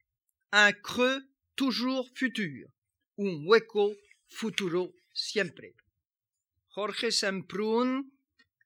[0.52, 1.24] un creux
[1.56, 2.70] toujours futur,
[3.18, 3.96] un hueco
[4.28, 5.76] futuro siempre.
[6.70, 8.14] Jorge Semprún,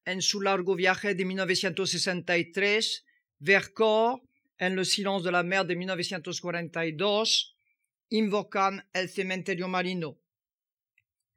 [0.05, 3.05] en su largo viaje de 1963,
[3.39, 4.21] Vercors,
[4.57, 7.55] en Le silence de la mer de 1942,
[8.09, 10.17] invocan el cementerio marino.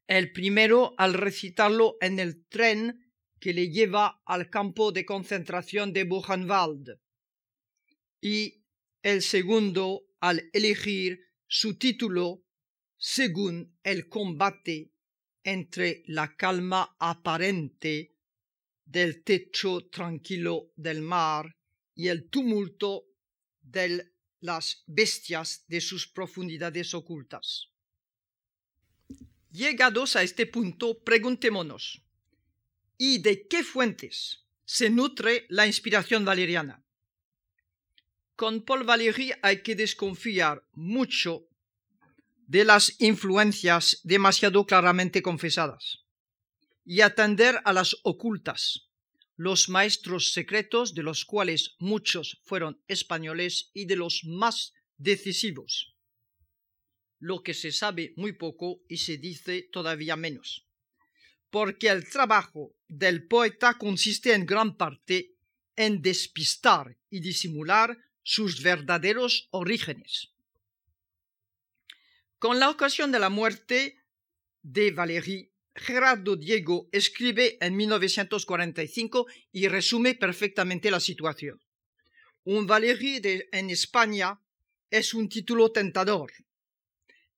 [0.08, 6.04] El primero al recitarlo en el tren que le lleva al campo de concentración de
[6.04, 6.98] Buchenwald
[8.18, 8.64] y
[9.02, 12.42] el segundo al elegir su título
[12.96, 14.94] según el combate
[15.44, 18.16] entre la calma aparente
[18.86, 21.54] del techo tranquilo del mar
[21.94, 23.04] y el tumulto
[23.60, 27.68] de las bestias de sus profundidades ocultas.
[29.50, 32.02] Llegados a este punto, preguntémonos,
[32.98, 36.84] ¿y de qué fuentes se nutre la inspiración valeriana?
[38.36, 41.48] Con Paul Valéry hay que desconfiar mucho
[42.46, 46.04] de las influencias demasiado claramente confesadas
[46.84, 48.88] y atender a las ocultas,
[49.36, 55.94] los maestros secretos de los cuales muchos fueron españoles y de los más decisivos,
[57.18, 60.66] lo que se sabe muy poco y se dice todavía menos,
[61.50, 65.34] porque el trabajo del poeta consiste en gran parte
[65.76, 70.30] en despistar y disimular sus verdaderos orígenes.
[72.38, 74.00] Con la ocasión de la muerte
[74.62, 81.60] de Valéry, Gerardo Diego escribe en 1945 y resume perfectamente la situación.
[82.44, 83.20] Un Valéry
[83.52, 84.40] en España
[84.90, 86.32] es un título tentador.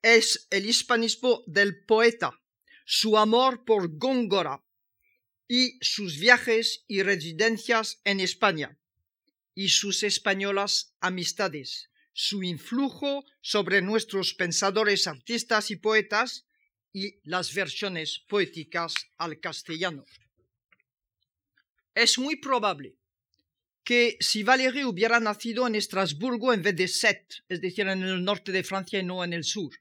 [0.03, 2.40] Es el hispanismo del poeta,
[2.86, 4.64] su amor por Góngora
[5.46, 8.78] y sus viajes y residencias en España,
[9.55, 16.46] y sus españolas amistades, su influjo sobre nuestros pensadores, artistas y poetas,
[16.92, 20.05] y las versiones poéticas al castellano.
[21.94, 22.96] Es muy probable
[23.84, 28.24] que si Valéry hubiera nacido en Estrasburgo en vez de Sète, es decir, en el
[28.24, 29.72] norte de Francia y no en el sur.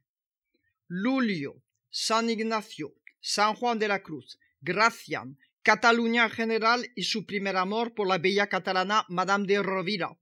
[0.90, 1.62] Lulio,
[1.92, 7.94] San Ignacio, San Juan de la Cruz, Gracian, Cataluña en general y su primer amor
[7.94, 10.18] por la bella catalana Madame de Rovira,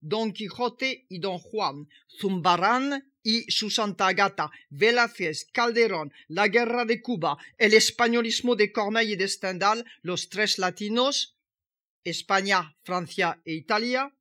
[0.00, 1.88] Don Quijote y Don Juan,
[2.20, 9.14] Zumbarán y su Santa Agata, Velázquez, Calderón, la Guerra de Cuba, el españolismo de Corneille
[9.14, 11.36] y de Stendhal, los tres latinos,
[12.04, 14.14] España, Francia e Italia,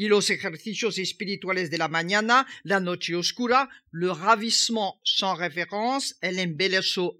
[0.00, 6.38] y los ejercicios espirituales de la mañana, la noche oscura, le ravissement sans référence, el
[6.38, 7.18] embeleso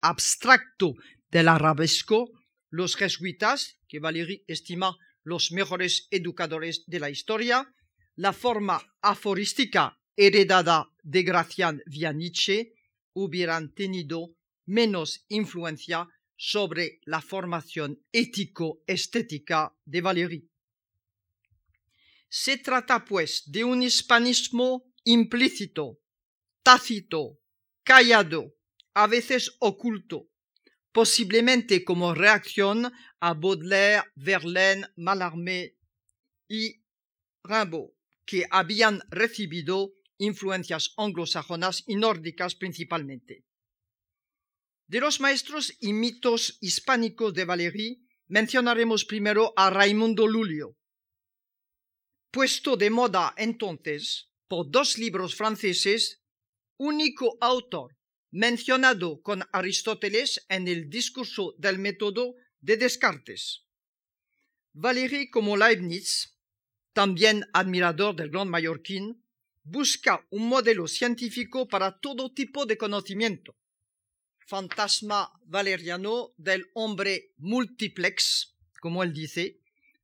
[0.00, 0.94] abstracto
[1.30, 2.30] del arabesco,
[2.70, 7.70] los jesuitas, que Valéry estima los mejores educadores de la historia,
[8.14, 12.72] la forma aforística heredada de Gracián via Nietzsche,
[13.12, 14.30] hubieran tenido
[14.64, 20.50] menos influencia sobre la formación ético-estética de Valéry.
[22.38, 26.02] Se trata, pues, de un hispanismo implícito,
[26.62, 27.40] tácito,
[27.82, 28.54] callado,
[28.92, 30.28] a veces oculto,
[30.92, 35.78] posiblemente como reacción a Baudelaire, Verlaine, Mallarmé
[36.46, 36.84] y
[37.42, 37.92] Rimbaud,
[38.26, 43.46] que habían recibido influencias anglosajonas y nórdicas principalmente.
[44.88, 50.76] De los maestros y mitos hispánicos de Valéry, mencionaremos primero a Raimundo Lulio.
[52.36, 56.20] Puesto de moda entonces por dos libros franceses,
[56.76, 57.96] único autor
[58.30, 63.62] mencionado con Aristóteles en el discurso del método de Descartes.
[64.74, 66.36] Valéry, como Leibniz,
[66.92, 69.24] también admirador del gran mallorquín,
[69.62, 73.56] busca un modelo científico para todo tipo de conocimiento.
[74.46, 79.58] Fantasma valeriano del hombre multiplex, como él dice,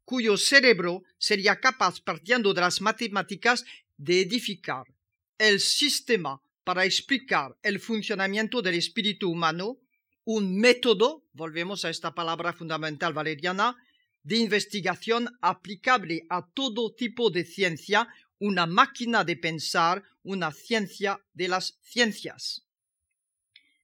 [0.04, 3.64] cuyo cerebro sería capaz, partiendo de las matemáticas,
[3.96, 4.84] de edificar
[5.38, 9.78] el sistema para explicar el funcionamiento del espíritu humano,
[10.24, 13.76] un método, volvemos a esta palabra fundamental valeriana,
[14.22, 18.08] de investigación aplicable a todo tipo de ciencia
[18.42, 22.66] una máquina de pensar, una ciencia de las ciencias.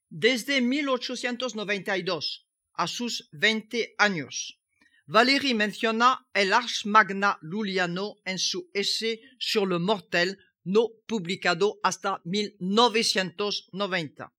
[0.08, 4.58] Desde 1892, a sus 20 años,
[5.10, 12.20] Valéry menciona el Ars Magna Luliano en su essai sur le mortel, no publicado hasta
[12.24, 14.30] 1990.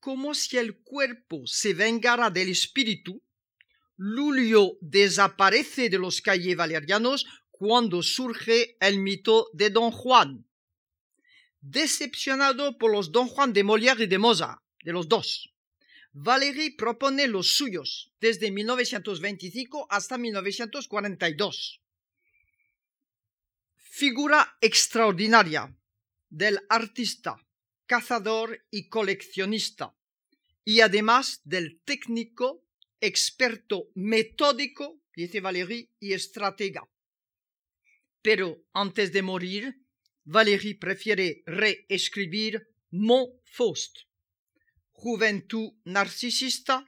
[0.00, 3.22] Como si el cuerpo se vengara del espíritu,
[3.96, 10.46] Lulio desaparece de los calles valerianos cuando surge el mito de Don Juan.
[11.60, 15.51] Decepcionado por los Don Juan de Molière y de Mozart, de los dos,
[16.14, 21.80] Valéry propone los suyos desde 1925 hasta 1942.
[23.76, 25.74] Figura extraordinaria
[26.28, 27.36] del artista,
[27.86, 29.94] cazador y coleccionista,
[30.64, 32.62] y además del técnico,
[33.00, 36.88] experto metódico, dice Valéry, y estratega.
[38.20, 39.82] Pero antes de morir,
[40.24, 44.00] Valéry prefiere reescribir Mon Faust,
[45.02, 46.86] juventud narcisista,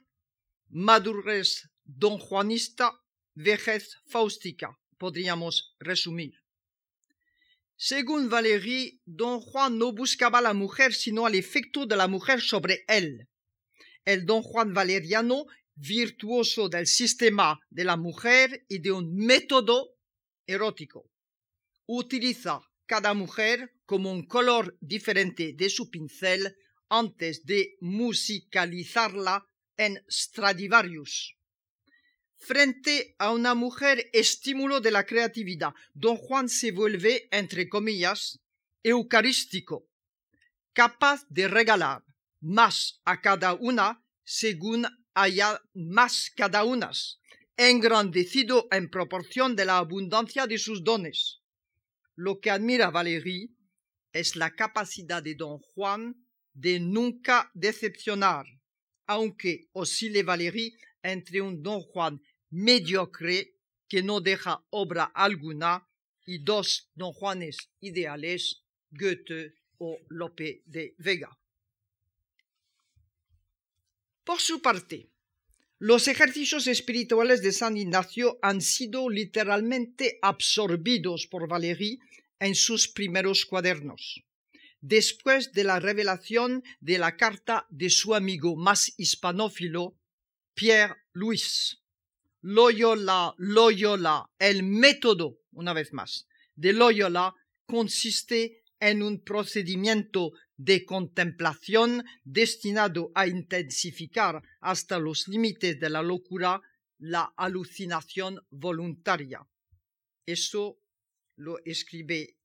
[0.69, 2.93] madurez donjuanista,
[3.33, 6.33] vejez faustica, podríamos resumir.
[7.75, 12.85] Según Valéry, Don Juan no buscaba la mujer sino al efecto de la mujer sobre
[12.87, 13.27] él.
[14.05, 19.89] El Don Juan valeriano, virtuoso del sistema de la mujer y de un método
[20.47, 21.11] erótico
[21.85, 26.55] utiliza cada mujer como un color diferente de su pincel
[26.89, 31.35] antes de musicalizarla en Stradivarius.
[32.37, 38.39] Frente a una mujer estímulo de la creatividad, don Juan se vuelve, entre comillas,
[38.83, 39.87] eucarístico,
[40.73, 42.03] capaz de regalar
[42.41, 47.19] más a cada una según haya más cada unas,
[47.57, 51.39] engrandecido en proporción de la abundancia de sus dones.
[52.15, 53.55] Lo que admira Valéry
[54.13, 56.24] es la capacidad de don Juan
[56.55, 58.47] de nunca decepcionar,
[59.05, 63.53] aunque oscile Valéry entre un don Juan mediocre
[63.87, 65.87] que no deja obra alguna
[66.25, 71.37] y dos don Juanes ideales, Goethe o Lope de Vega.
[74.23, 75.11] Por su parte,
[75.77, 81.99] los ejercicios espirituales de San Ignacio han sido literalmente absorbidos por Valéry
[82.39, 84.23] en sus primeros cuadernos,
[84.81, 89.97] después de la revelación de la carta de su amigo más hispanófilo,
[90.53, 91.81] Pierre Louis.
[92.41, 97.33] Loyola, Loyola, el método, una vez más, de Loyola
[97.65, 106.61] consiste en un procedimiento de contemplación destinado a intensificar hasta los límites de la locura
[106.99, 109.45] la alucinación voluntaria.
[110.25, 110.79] Eso
[111.37, 112.37] lo escribe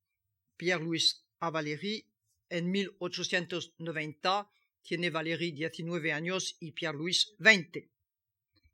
[0.57, 2.09] Pierre-Louis a Valéry
[2.51, 4.51] en 1890.
[4.82, 7.88] Tiene Valéry 19 años y Pierre-Louis 20.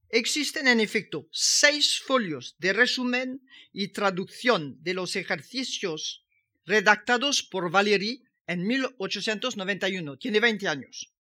[0.09, 6.24] Existen en efecto seis folios de resumen y traducción de los ejercicios
[6.64, 10.16] redactados por Valéry en 1891.
[10.16, 11.12] Tiene 20 años.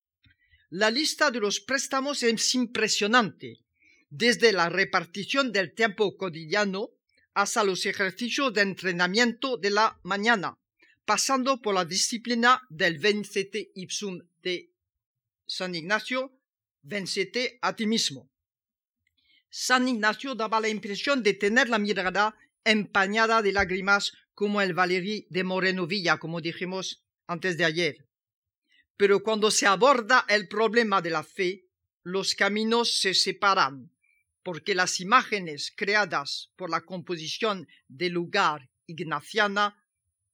[0.70, 3.60] La lista de los préstamos es impresionante,
[4.10, 6.90] desde la repartición del tiempo cotidiano
[7.34, 10.58] hasta los ejercicios de entrenamiento de la mañana,
[11.06, 14.72] pasando por la disciplina del vencete ipsum de
[15.46, 16.32] San Ignacio,
[16.82, 18.28] vencete a ti mismo.
[19.48, 22.34] San Ignacio daba la impresión de tener la mirada
[22.64, 28.08] empañada de lágrimas como el Valéry de Moreno Villa, como dijimos antes de ayer.
[28.96, 31.68] Pero cuando se aborda el problema de la fe,
[32.02, 33.92] los caminos se separan,
[34.42, 39.85] porque las imágenes creadas por la composición del lugar ignaciana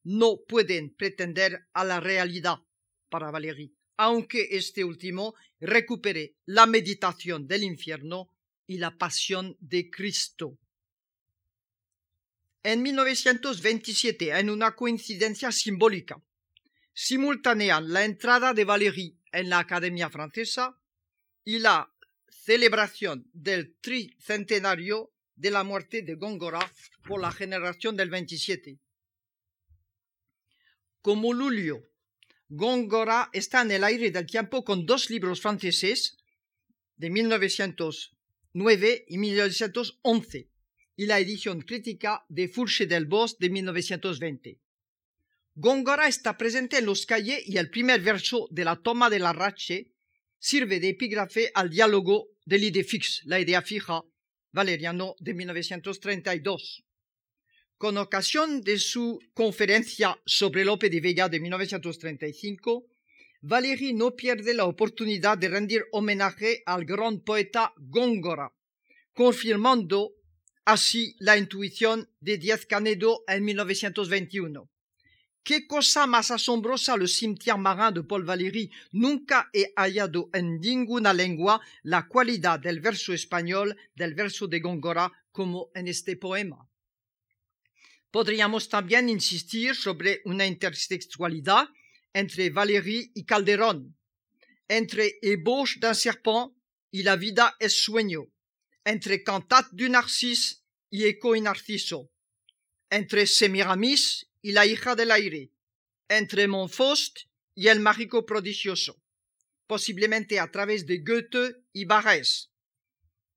[0.03, 2.59] no pueden pretender a la realidad
[3.09, 8.29] para Valéry, aunque este último recupere la meditación del infierno
[8.67, 10.57] y la pasión de Cristo.
[12.63, 16.21] En 1927, en una coincidencia simbólica,
[16.93, 20.79] simultanean la entrada de Valéry en la Academia Francesa
[21.43, 21.93] y la
[22.29, 26.71] celebración del tricentenario de la muerte de Góngora
[27.05, 28.79] por la generación del 27.
[31.03, 31.83] Como Lulio,
[32.47, 36.15] Góngora está en el aire del tiempo con dos libros franceses
[36.95, 40.49] de 1909 y 1911
[40.95, 44.61] y la edición crítica de Fourche del Bosque de 1920.
[45.55, 49.33] Góngora está presente en los calles y el primer verso de la toma de la
[49.33, 49.91] rache
[50.39, 52.59] sirve de epígrafe al diálogo de
[53.25, 54.03] la idea fija,
[54.53, 56.85] Valeriano de 1932.
[57.77, 62.85] Con ocasión de su conferencia sobre Lope de Vega de 1935,
[63.41, 68.53] Valéry no pierde la oportunidad de rendir homenaje al gran poeta Góngora,
[69.13, 70.13] confirmando
[70.63, 74.69] así la intuición de Díaz Canedo en 1921.
[75.43, 78.71] Qué cosa más asombrosa le cimetière marin de Paul Valéry.
[78.93, 85.11] Nunca he hallado en ninguna lengua la cualidad del verso español, del verso de Góngora,
[85.33, 86.65] como en este poema.
[88.13, 91.67] Podríamos también insistir sobre una intertextualidad
[92.13, 93.97] entre Valéry y Calderón,
[94.67, 96.53] entre Ébauche d'un serpent
[96.91, 98.27] y La vida es sueño,
[98.85, 100.61] entre Cantate du Narcisse
[100.91, 102.11] y Eco y Narciso,
[102.91, 105.49] entre Semiramis y la hija del aire,
[106.07, 107.21] entre Montfaust
[107.55, 109.01] y el mágico prodigioso,
[109.65, 112.51] posiblemente a través de Goethe y Barrès.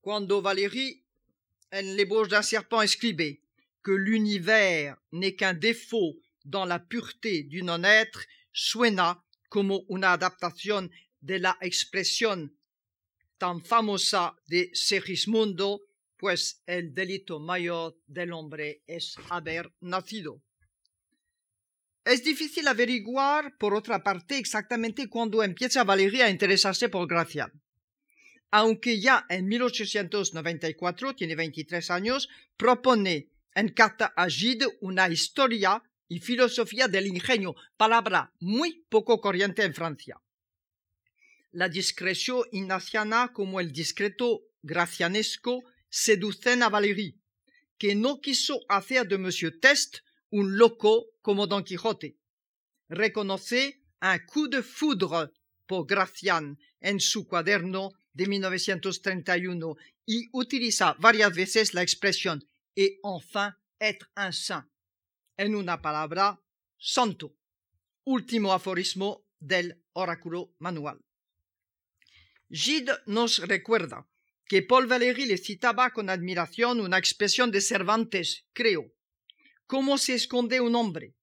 [0.02, 1.02] Cuando Valéry
[1.70, 3.40] en l'ébauche d'un serpent escribe
[3.86, 11.38] que l'univers n'est qu'un défaut dans la pureté du non-être, suena como una adaptación de
[11.38, 12.58] la expresión
[13.38, 15.82] tan famosa de Segismundo,
[16.16, 20.42] pues el delito mayor del hombre es haber nacido.
[22.04, 27.52] Es difícil averiguar, por otra parte, exactamente cuándo empieza Valéry a interesarse por Gracián.
[28.50, 36.20] Aunque ya en 1894, tiene 23 años, propone en carta a Gide una historia y
[36.20, 40.20] filosofía del ingenio, palabra muy poco corriente en Francia.
[41.52, 47.18] La discreción ignaciana como el discreto gracianesco seducen a Valéry,
[47.78, 52.18] que no quiso hacer de Monsieur Test un loco como Don Quijote.
[52.90, 55.32] Reconoce un coup de foudre
[55.66, 62.46] por Gracián en su cuaderno de 1931 y utiliza varias veces la expresión
[62.76, 64.64] et enfin être un saint.
[65.38, 66.40] En una palabra,
[66.78, 67.36] santo.
[68.04, 71.04] Último aforismo del oráculo manual.
[72.48, 74.08] Gide nos recuerda
[74.46, 78.96] que Paul Valéry le citaba con admiración una expresión de Cervantes, creo,
[79.66, 81.16] ¿Cómo se esconde un hombre?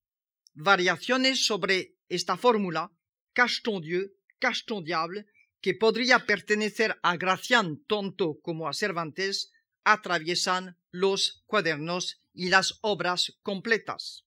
[0.52, 2.92] Variaciones sobre esta fórmula,
[3.32, 5.24] cache ton Dieu, cache ton diable,
[5.62, 9.50] que podría pertenecer a Gracián tonto como a Cervantes,
[9.82, 14.24] atraviesan los cuadernos y las obras completas.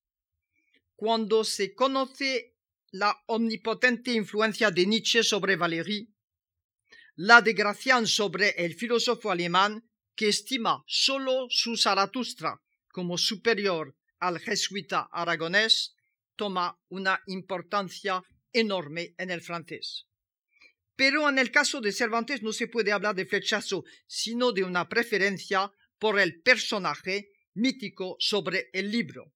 [0.97, 2.55] Cuando se conoce
[2.91, 6.09] la omnipotente influencia de Nietzsche sobre Valéry,
[7.15, 14.37] la de Gracián sobre el filósofo alemán, que estima solo su Zaratustra como superior al
[14.39, 15.95] jesuita aragonés,
[16.35, 20.05] toma una importancia enorme en el francés.
[20.97, 24.89] Pero en el caso de Cervantes no se puede hablar de flechazo, sino de una
[24.89, 29.33] preferencia por el personaje mítico sobre el libro,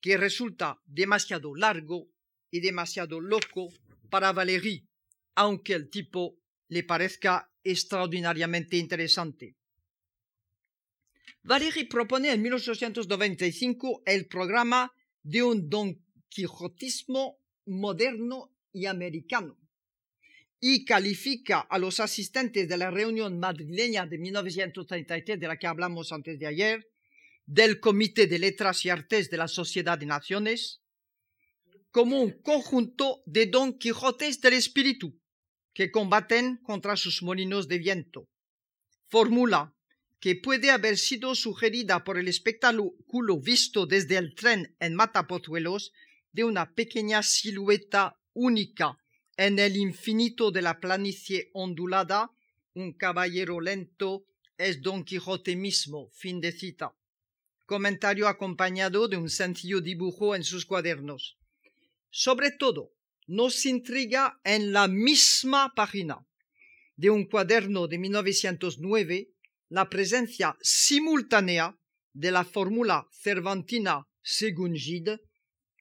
[0.00, 2.08] que resulta demasiado largo
[2.50, 3.68] y demasiado loco
[4.08, 4.88] para Valéry,
[5.34, 6.38] aunque el tipo
[6.68, 9.56] le parezca extraordinariamente interesante.
[11.42, 19.59] Valéry propone en 1895 el programa de un Don Quijotismo moderno y americano
[20.60, 26.12] y califica a los asistentes de la reunión madrileña de 1933 de la que hablamos
[26.12, 26.86] antes de ayer,
[27.46, 30.82] del Comité de Letras y Artes de la Sociedad de Naciones,
[31.90, 35.18] como un conjunto de Don Quijotes del Espíritu
[35.72, 38.28] que combaten contra sus molinos de viento.
[39.08, 39.74] Fórmula
[40.20, 45.92] que puede haber sido sugerida por el espectáculo visto desde el tren en Matapozuelos
[46.32, 48.98] de una pequeña silueta única
[49.40, 52.30] en el infinito de la planicie ondulada,
[52.74, 54.26] un caballero lento
[54.58, 56.10] es Don Quijote mismo.
[56.12, 56.94] Fin de cita.
[57.64, 61.38] Comentario acompañado de un sencillo dibujo en sus cuadernos.
[62.10, 62.92] Sobre todo,
[63.28, 66.18] nos intriga en la misma página
[66.96, 69.30] de un cuaderno de 1909
[69.70, 71.78] la presencia simultánea
[72.12, 75.18] de la fórmula cervantina según Gide,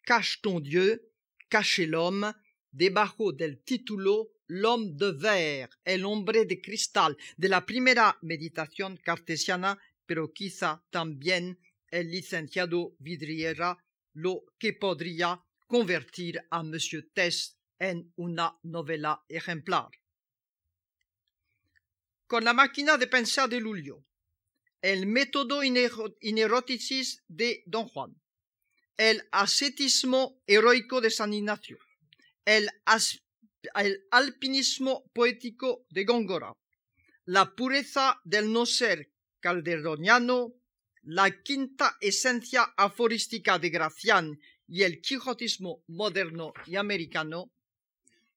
[0.05, 1.01] cache ton Dieu,
[1.49, 2.34] cache l'homme,
[2.72, 9.78] debajo del título L'homme de verre, el hombre de cristal, de la primera meditación cartesiana,
[10.05, 11.59] pero quizá también
[11.91, 13.78] el licenciado Vidriera
[14.13, 19.89] lo que podría convertir a Monsieur Test en una novela ejemplar.
[22.26, 24.03] Con la máquina de pensar de Lulio,
[24.82, 28.20] el método ineroticis de Don Juan,
[28.97, 31.80] el ascetismo heroico de San Ignacio,
[32.50, 32.70] el,
[34.12, 36.54] alpinismo poético de Góngora,
[37.26, 40.54] la pureza del no ser calderoniano,
[41.04, 47.52] la quinta esencia aforística de Gracián y el quijotismo moderno y americano,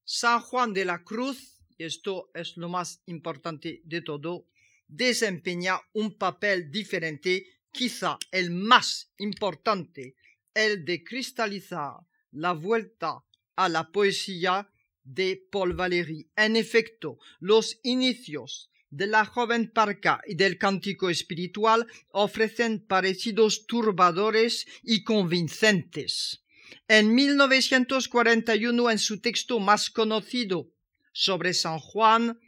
[0.05, 4.47] San Juan de la Cruz esto es lo más importante de todo,
[4.87, 10.15] desempeña un papel diferente, quizá el más importante,
[10.55, 11.95] el de cristalizar
[12.31, 13.25] la vuelta
[13.57, 14.71] a la poesía
[15.05, 16.31] de Paul Valéry.
[16.37, 24.67] En efecto, los inicios de la joven parca y del cántico espiritual ofrecen parecidos turbadores
[24.83, 26.45] y convincentes.
[26.89, 30.71] En 1941, en su texto más conocido,
[31.13, 32.39] sobre San Juan,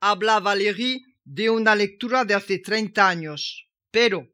[0.00, 4.28] habla Valéry de una lectura de hace 30 años, pero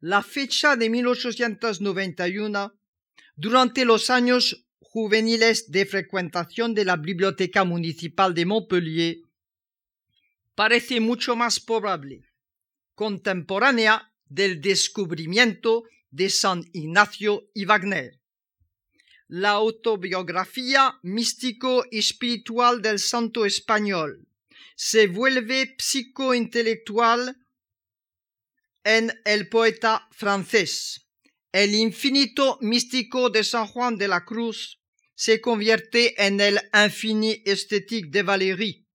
[0.00, 2.74] la fecha de 1891,
[3.36, 4.63] durante los años
[4.94, 9.16] juveniles de frecuentación de la Biblioteca Municipal de Montpellier,
[10.54, 12.28] parece mucho más probable,
[12.94, 15.82] contemporánea del descubrimiento
[16.12, 18.20] de San Ignacio y Wagner
[19.26, 24.28] la autobiografía místico-espiritual del santo español.
[24.76, 27.36] Se vuelve psicointelectual
[28.84, 31.08] en el poeta francés.
[31.50, 34.83] El infinito místico de San Juan de la Cruz
[35.14, 38.86] se convierte en el infini estétique de Valéry,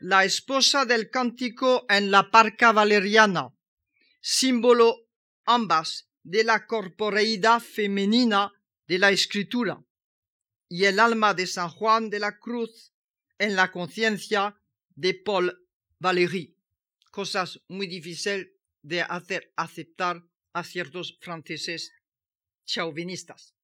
[0.00, 3.54] la esposa del cántico en la parca valeriana,
[4.20, 5.06] símbolo
[5.44, 8.52] ambas de la corporeidad femenina
[8.86, 9.82] de la escritura
[10.68, 12.92] y el alma de San Juan de la Cruz
[13.38, 14.58] en la conciencia
[14.94, 15.66] de Paul
[15.98, 16.56] Valéry,
[17.10, 18.48] cosas muy difíciles
[18.82, 21.92] de hacer aceptar a ciertos franceses
[22.64, 23.54] chauvinistas.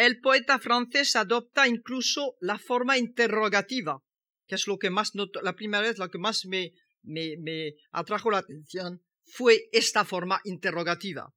[0.00, 4.02] El poeta francés adopta incluso la forma interrogativa,
[4.46, 9.02] que es lo que más la primera vez lo que más me atrajo la atención
[9.26, 11.34] fue esta forma interrogativa.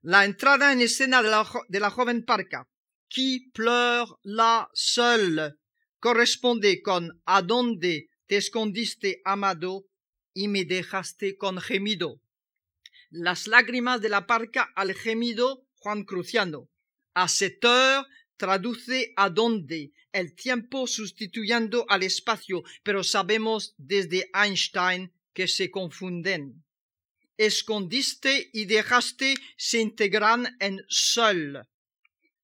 [0.00, 2.68] La entrada en escena de la, joven parca,
[3.08, 5.56] qui pleure la seule,
[5.98, 9.86] corresponde con ¿A dónde te escondiste, amado,
[10.32, 12.20] y me dejaste con gemido?
[13.10, 16.68] Las lágrimas de la parca al gemido Juan Cruciano.
[17.14, 18.06] A cette heure
[18.36, 26.62] traduce a dónde, el tiempo sustituyendo al espacio, pero sabemos desde Einstein que se confunden
[27.36, 31.66] escondiste y dejaste se integran en sol.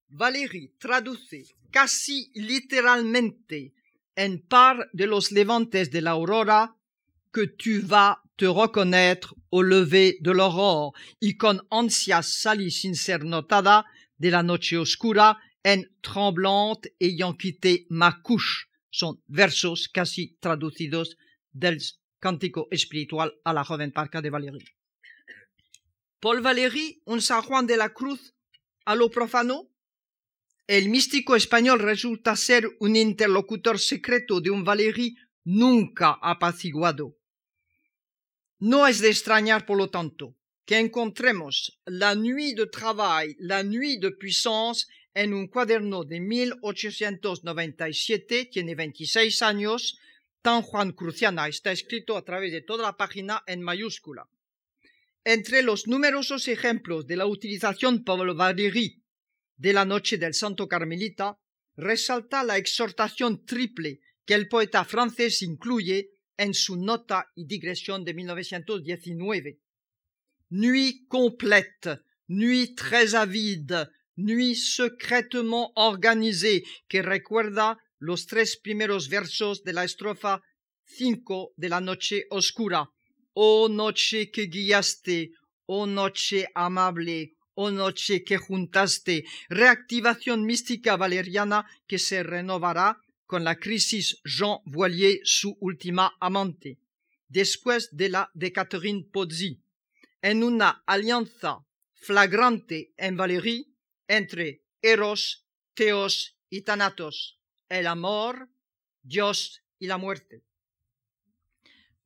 [0.08, 3.74] Valéry traduce casi literalmente
[4.16, 6.74] en par de los levantes de la aurora
[7.32, 13.24] que tu vas te reconnaître au lever de l'aurore y con ansia salí sin ser
[13.24, 13.84] notada
[14.18, 18.68] de la noche oscura en tremblante ayant quitté ma couche.
[18.90, 21.16] Son versos casi traducidos
[21.52, 21.78] del
[22.18, 24.64] cántico espiritual a la joven parca de Valéry.
[26.20, 28.34] Paul Valéry, un San Juan de la Cruz
[28.84, 29.70] a lo profano,
[30.66, 37.16] el místico español resulta ser un interlocutor secreto de un Valéry nunca apaciguado.
[38.58, 40.36] No es de extrañar, por lo tanto,
[40.68, 48.50] que encontremos la nuit de travail, la nuit de puissance en un cuaderno de 1897,
[48.52, 49.98] tiene 26 años,
[50.42, 54.28] Tan Juan Cruciana, está escrito a través de toda la página en mayúscula.
[55.24, 59.02] Entre los numerosos ejemplos de la utilización por Valéry
[59.56, 61.38] de la noche del Santo Carmelita,
[61.78, 68.12] resalta la exhortación triple que el poeta francés incluye en su nota y digresión de
[68.12, 69.60] 1919.
[70.51, 71.90] Nuit complète,
[72.28, 80.40] nuit très avide, nuit secrètement organisée, que recuerda los tres primeros versos de la estrofa
[80.86, 82.90] 5 de la noche oscura.
[83.34, 85.32] Oh noche que guiaste,
[85.66, 93.57] oh noche amable, oh noche que juntaste, reactivación mística valeriana que se renovará con la
[93.57, 96.78] crisis Jean Voilier, su última amante,
[97.28, 99.61] después de la de Catherine Pozzi,
[100.22, 101.64] en una alianza
[101.94, 103.74] flagrante en Valéry
[104.06, 108.48] entre Eros, Teos y Thanatos, el amor,
[109.02, 110.44] Dios y la muerte.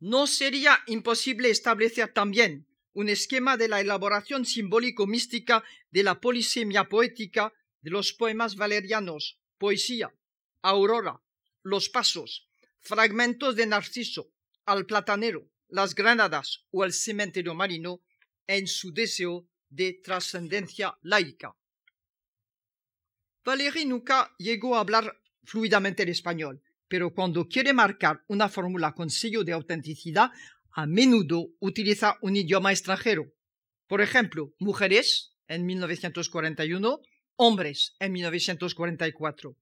[0.00, 7.54] No sería imposible establecer también un esquema de la elaboración simbólico-mística de la polisemia poética
[7.80, 10.12] de los poemas valerianos, poesía,
[10.60, 11.22] aurora,
[11.62, 12.48] los pasos,
[12.80, 14.32] fragmentos de Narciso,
[14.66, 18.02] al platanero, las granadas o el cementerio marino
[18.46, 21.56] en su deseo de trascendencia laica.
[23.44, 29.08] Valéry nunca llegó a hablar fluidamente el español, pero cuando quiere marcar una fórmula con
[29.08, 30.30] sello de autenticidad,
[30.72, 33.32] a menudo utiliza un idioma extranjero.
[33.86, 37.00] Por ejemplo, mujeres en 1941,
[37.36, 39.56] hombres en 1944.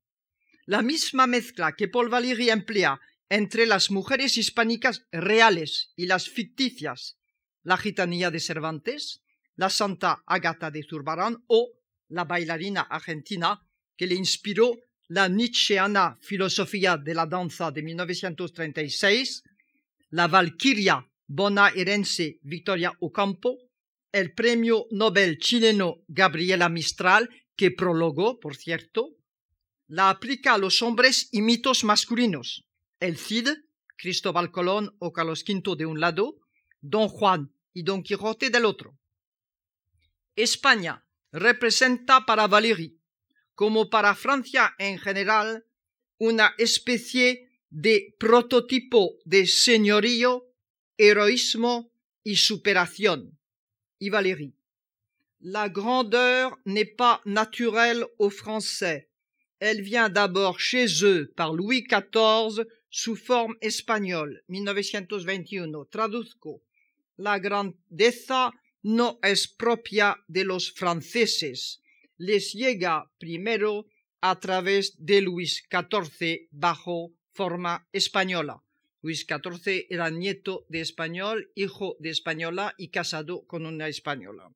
[0.67, 3.01] La misma mezcla que Paul Valéry emplea
[3.31, 7.16] entre las mujeres hispánicas reales y las ficticias,
[7.62, 9.22] la gitanía de Cervantes,
[9.55, 11.70] la santa Agata de Zurbarán o
[12.09, 13.62] la bailarina argentina
[13.97, 14.76] que le inspiró
[15.07, 19.45] la Nietzscheana filosofía de la danza de 1936,
[20.11, 23.59] la Valquiria bonaerense Victoria Ocampo,
[24.11, 29.11] el premio Nobel chileno Gabriela Mistral, que prologó, por cierto,
[29.87, 32.64] la aplica a los hombres y mitos masculinos.
[33.01, 33.48] El Cid,
[33.96, 36.38] Cristóbal Colón o Carlos V de un lado,
[36.80, 38.96] Don Juan y Don Quijote del otro.
[40.36, 43.01] España representa para Valéry
[43.61, 45.66] como para Francia en general,
[46.16, 50.46] una especie de prototipo de señorío,
[50.96, 51.92] heroísmo
[52.24, 53.38] y superación.
[53.98, 54.55] Y Valéry.
[55.40, 59.11] La grandeur n'est pas naturelle aux Français.
[59.59, 65.86] Elle vient d'abord chez eux par Louis XIV sous forme espagnole, 1921.
[65.86, 66.62] Traduzco.
[67.16, 68.51] La grandeza
[68.82, 71.80] no es propia de los franceses
[72.20, 73.86] les llega primero
[74.20, 78.62] a través de Luis XIV bajo forma española.
[79.01, 84.53] Luis XIV era nieto de español, hijo de española y casado con una española.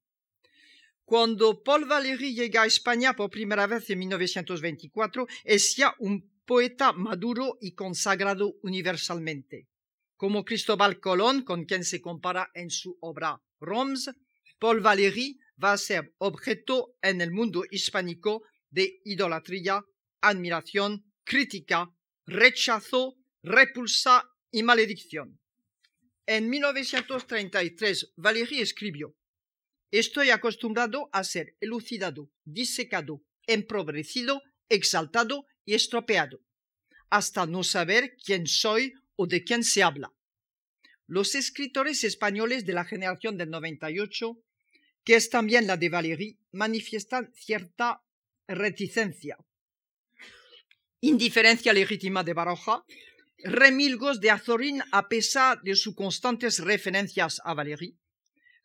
[1.06, 6.92] Cuando Paul Valéry llega a España por primera vez en 1924, es ya un poeta
[6.92, 9.68] maduro y consagrado universalmente.
[10.16, 14.10] Como Cristóbal Colón, con quien se compara en su obra Roms,
[14.58, 19.82] Paul Valéry va a ser objeto en el mundo hispánico de idolatría,
[20.20, 21.90] admiración, crítica,
[22.26, 25.40] rechazo, repulsa y maledicción.
[26.26, 29.14] En 1933, Valéry escribió,
[29.90, 36.40] Estoy acostumbrado a ser elucidado, disecado, empobrecido, exaltado y estropeado,
[37.10, 40.12] hasta no saber quién soy o de quién se habla.
[41.06, 44.38] Los escritores españoles de la generación del 98
[45.04, 48.02] que es también la de Valéry, manifiestan cierta
[48.48, 49.36] reticencia.
[51.00, 52.84] Indiferencia legítima de Baroja,
[53.38, 57.98] remilgos de Azorín a pesar de sus constantes referencias a Valéry,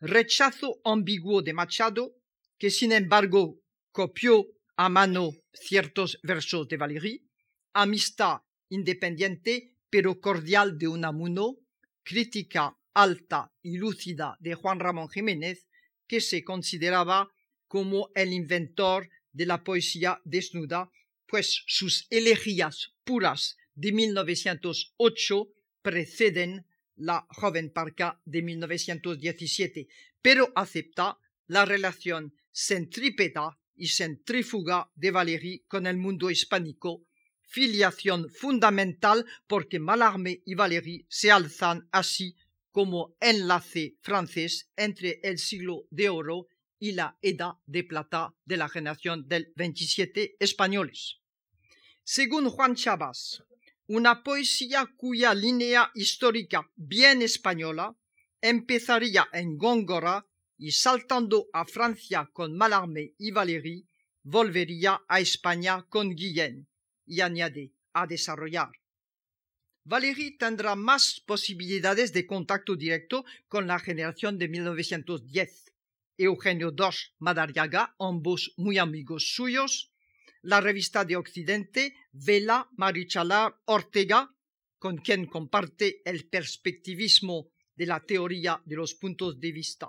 [0.00, 2.16] rechazo ambiguo de Machado,
[2.58, 3.60] que sin embargo
[3.92, 4.46] copió
[4.82, 7.28] a mano ciertos versos de Valéry,
[7.74, 11.58] amistad independiente pero cordial de Unamuno,
[12.02, 15.68] crítica alta y lúcida de Juan Ramón Jiménez,
[16.06, 17.28] que se consideraba
[17.68, 20.90] como el inventor de la poesía desnuda,
[21.26, 25.48] pues sus elegías puras de 1908
[25.82, 26.64] preceden
[26.96, 29.88] la joven parca de 1917,
[30.22, 31.18] pero acepta
[31.48, 37.06] la relación centrípeta y centrífuga de Valéry con el mundo hispánico,
[37.40, 42.36] filiación fundamental porque Mallarmé y Valéry se alzan así
[42.70, 46.46] como enlace francés entre el siglo de oro
[46.78, 51.16] y la edad de plata de la generación del 27 españoles.
[52.04, 53.42] Según Juan Chabas,
[53.86, 57.96] una poesía cuya línea histórica bien española
[58.40, 60.26] empezaría en Góngora
[60.60, 63.88] y saltando a Francia con Mallarmé y Valéry,
[64.22, 66.68] volvería a España con Guillén
[67.06, 68.70] y añade a desarrollar.
[69.84, 75.72] Valéry tendrá más posibilidades de contacto directo con la generación de 1910.
[76.18, 79.90] Eugenio Dos Madariaga, ambos muy amigos suyos,
[80.42, 84.30] la revista de Occidente, Vela Marichalar Ortega,
[84.78, 89.88] con quien comparte el perspectivismo de la teoría de los puntos de vista.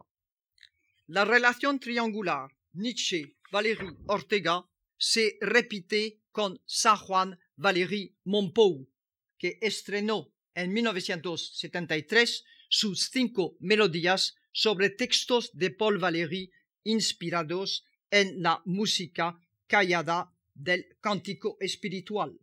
[1.13, 4.65] La relación triangular Nietzsche, Valéry, Ortega
[4.97, 8.87] se repite con San Juan Valéry Montpou,
[9.37, 16.49] que estrenó en 1973 sus cinco melodías sobre textos de Paul Valéry
[16.85, 19.37] inspirados en la música
[19.67, 22.39] callada del cántico espiritual.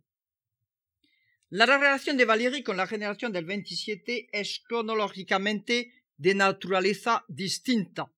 [1.49, 8.13] La relación de Valéry con la generación del 27 es cronológicamente de naturaleza distinta.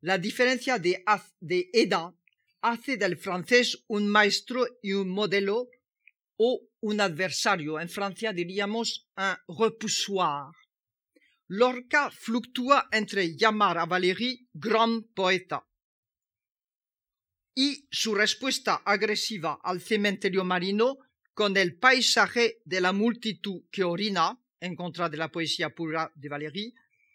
[0.00, 1.04] La diferencia de,
[1.40, 2.14] de edad
[2.60, 5.68] hace del francés un maestro y un modelo
[6.36, 7.80] o un adversario.
[7.80, 10.52] En Francia diríamos un repoussoir.
[11.48, 15.64] Lorca fluctúa entre llamar a Valéry gran poeta
[17.54, 20.98] y su respuesta agresiva al cementerio marino
[21.32, 26.28] con el paisaje de la multitud que orina en contra de la poesía pura de
[26.28, 26.74] Valéry,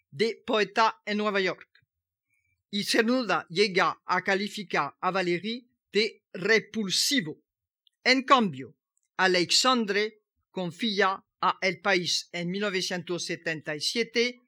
[0.09, 1.70] de poeta en Nueva York.
[2.72, 7.43] Y Cernuda llega a calificar a Valéry de repulsivo.
[8.03, 8.76] En cambio,
[9.17, 14.39] Alexandre confía a El País en 1977,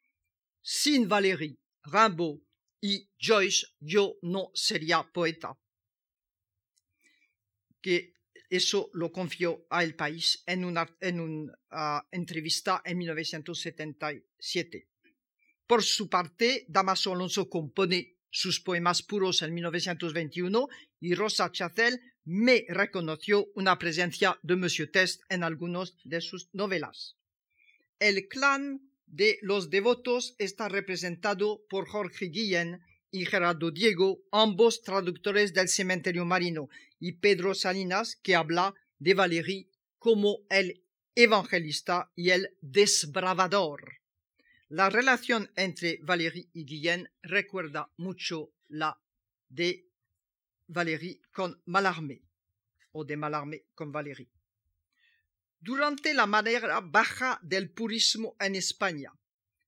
[0.61, 2.39] sin Valéry, Rimbaud
[2.79, 5.57] y Joyce yo no sería poeta
[7.83, 8.13] que
[8.49, 14.87] eso lo confió a El País en una, en ah, entrevista en 1977.
[15.67, 20.67] Por su parte, Damaso Alonso compone sus poemas puros en 1921
[20.99, 27.15] y Rosa Chacel me reconoció una presencia de Monsieur Test en algunas de sus novelas.
[27.99, 32.81] El clan de los devotos está representado por Jorge Guillén
[33.11, 36.69] y Gerardo Diego, ambos traductores del cementerio marino,
[36.99, 39.69] y Pedro Salinas, que habla de Valéry
[39.99, 40.81] como el
[41.13, 44.02] evangelista y el desbravador.
[44.73, 48.99] La relación entre Valéry y Guillén recuerda mucho la
[49.47, 49.85] de
[50.65, 52.23] Valéry con Mallarmé
[52.93, 54.27] o de Mallarmé con Valéry.
[55.59, 59.13] Durante la manera baja del purismo en España,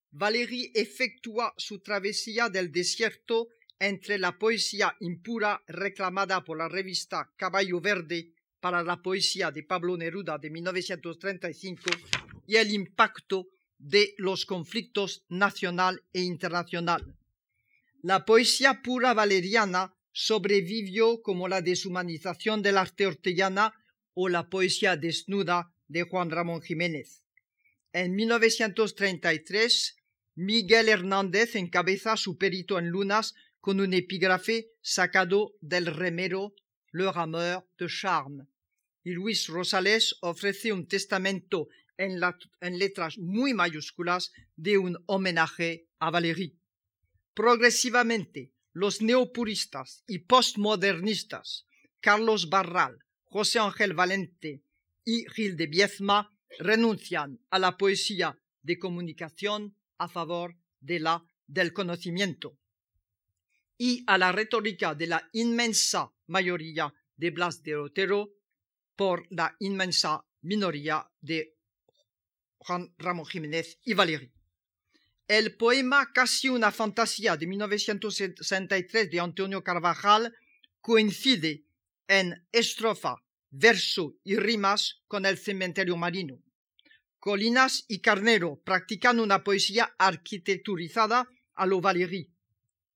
[0.10, 7.80] Valéry efectúa su travesía del desierto entre la poesía impura reclamada por la revista Caballo
[7.80, 11.92] Verde para la poesía de Pablo Neruda de 1935
[12.48, 17.16] y el impacto de los conflictos nacional e internacional.
[18.02, 23.74] La poesía pura valeriana sobrevivió como la deshumanización del arte hortellana
[24.14, 27.24] o la poesía desnuda de Juan Ramón Jiménez.
[27.92, 29.98] En 1933,
[30.36, 36.54] Miguel Hernández encabeza su perito en lunas con un epígrafe sacado del remero
[36.92, 38.46] Le Rameur de Charme.
[39.04, 41.68] Y Luis Rosales ofrece un testamento
[41.98, 46.60] en, letras muy mayúsculas de un homenaje a Valéry.
[47.34, 51.68] Progresivamente, los neopuristas y postmodernistas
[52.02, 54.64] Carlos Barral, José Ángel Valente
[55.04, 61.74] y Gil de Biezma renuncian a la poesía de comunicación a favor de la del
[61.74, 62.58] conocimiento
[63.78, 68.34] y a la retórica de la inmensa mayoría de Blas de Otero
[68.96, 71.55] por la inmensa minoría de
[72.66, 74.32] Juan Ramón Jiménez y Valéry.
[75.28, 80.34] El poema Casi una fantasía de 1963 de Antonio Carvajal
[80.82, 81.66] coincide
[82.08, 86.40] en estrofa, verso y rimas con el cementerio marino
[87.20, 92.30] Colinas y Carnero practican una poesía arquitecturizada a lo Valéry.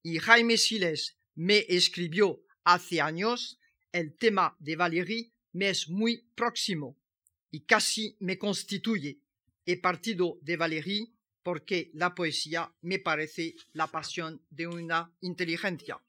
[0.03, 3.59] Y Jaime Siles me escribió hace años,
[3.91, 6.95] el tema de Valéry me es muy próximo
[7.49, 9.19] y casi me constituye.
[9.69, 11.13] He partido de Valéry
[11.43, 16.01] porque la poesía me parece la pasión de una inteligencia.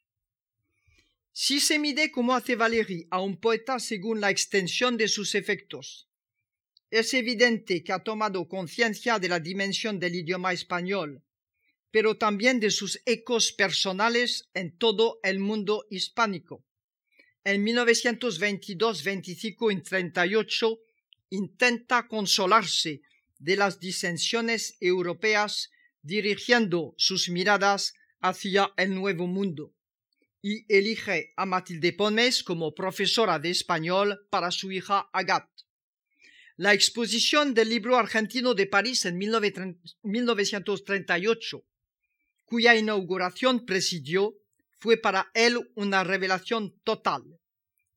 [1.30, 6.08] Si se mide como hace Valéry a un poeta según la extensión de sus efectos,
[6.90, 11.22] es evidente que ha tomado conciencia de la dimensión del idioma español,
[11.90, 16.64] pero también de sus ecos personales en todo el mundo hispánico.
[17.44, 20.78] En 1922, 25 y 38
[21.28, 23.02] intenta consolarse
[23.40, 25.70] de las disensiones europeas
[26.02, 29.74] dirigiendo sus miradas hacia el nuevo mundo
[30.42, 35.66] y elige a Matilde Pomes como profesora de español para su hija Agathe.
[36.56, 41.64] La exposición del libro argentino de París en 1938,
[42.44, 44.34] cuya inauguración presidió,
[44.78, 47.22] fue para él una revelación total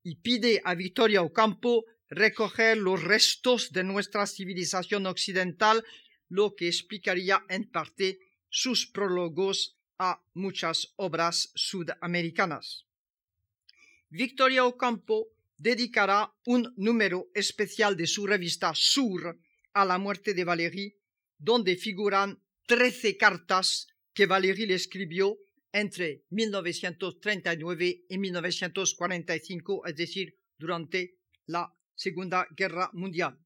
[0.03, 5.83] y pide a Victoria Ocampo recoger los restos de nuestra civilización occidental,
[6.29, 12.85] lo que explicaría en parte sus prólogos a muchas obras sudamericanas.
[14.09, 19.39] Victoria Ocampo dedicará un número especial de su revista Sur
[19.73, 20.95] a la muerte de Valéry,
[21.37, 25.37] donde figuran trece cartas que Valéry le escribió
[25.71, 33.37] entre 1939 y 1945, es decir, durante la Segunda Guerra Mundial.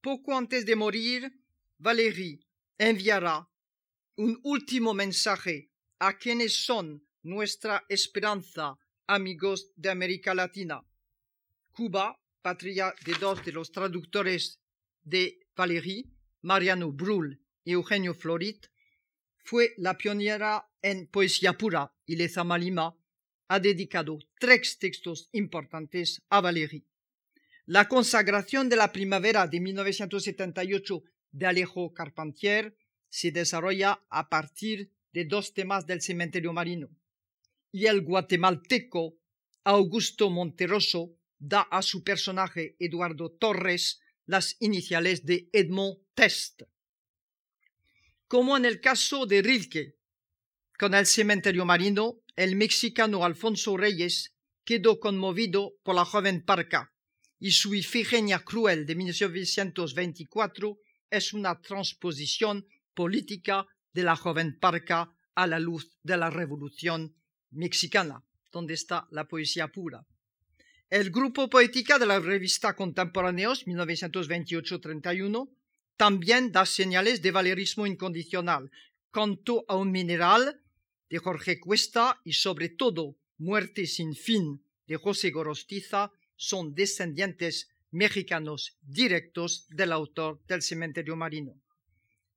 [0.00, 1.32] Poco antes de morir,
[1.78, 2.40] Valéry
[2.78, 3.48] enviará
[4.16, 8.76] un último mensaje a quienes son nuestra esperanza,
[9.06, 10.84] amigos de América Latina.
[11.72, 14.60] Cuba, patria de dos de los traductores
[15.02, 16.10] de Valéry,
[16.42, 18.66] Mariano Brull y Eugenio Florit,
[19.44, 22.96] fue la pionera en poesía pura y Lezama Lima
[23.48, 26.84] ha dedicado tres textos importantes a Valéry.
[27.72, 32.76] La consagración de la primavera de 1978 de Alejo Carpentier
[33.08, 36.90] se desarrolla a partir de dos temas del cementerio marino.
[37.70, 39.14] Y el guatemalteco
[39.64, 46.64] Augusto Monteroso da a su personaje Eduardo Torres las iniciales de Edmond Test.
[48.28, 49.96] Como en el caso de Rilke,
[50.78, 56.91] con el cementerio marino, el mexicano Alfonso Reyes quedó conmovido por la joven Parca
[57.42, 60.78] y su Ifigenia cruel de 1924
[61.10, 62.64] es una transposición
[62.94, 67.16] política de la joven Parca a la luz de la Revolución
[67.50, 68.22] Mexicana,
[68.52, 70.06] donde está la poesía pura.
[70.88, 75.50] El grupo poética de la revista Contemporáneos 1928-31
[75.96, 78.70] también da señales de valerismo incondicional.
[79.10, 80.62] Canto a un mineral
[81.10, 86.12] de Jorge Cuesta y sobre todo Muerte sin fin de José Gorostiza
[86.42, 91.54] son descendientes mexicanos directos del autor del cementerio marino.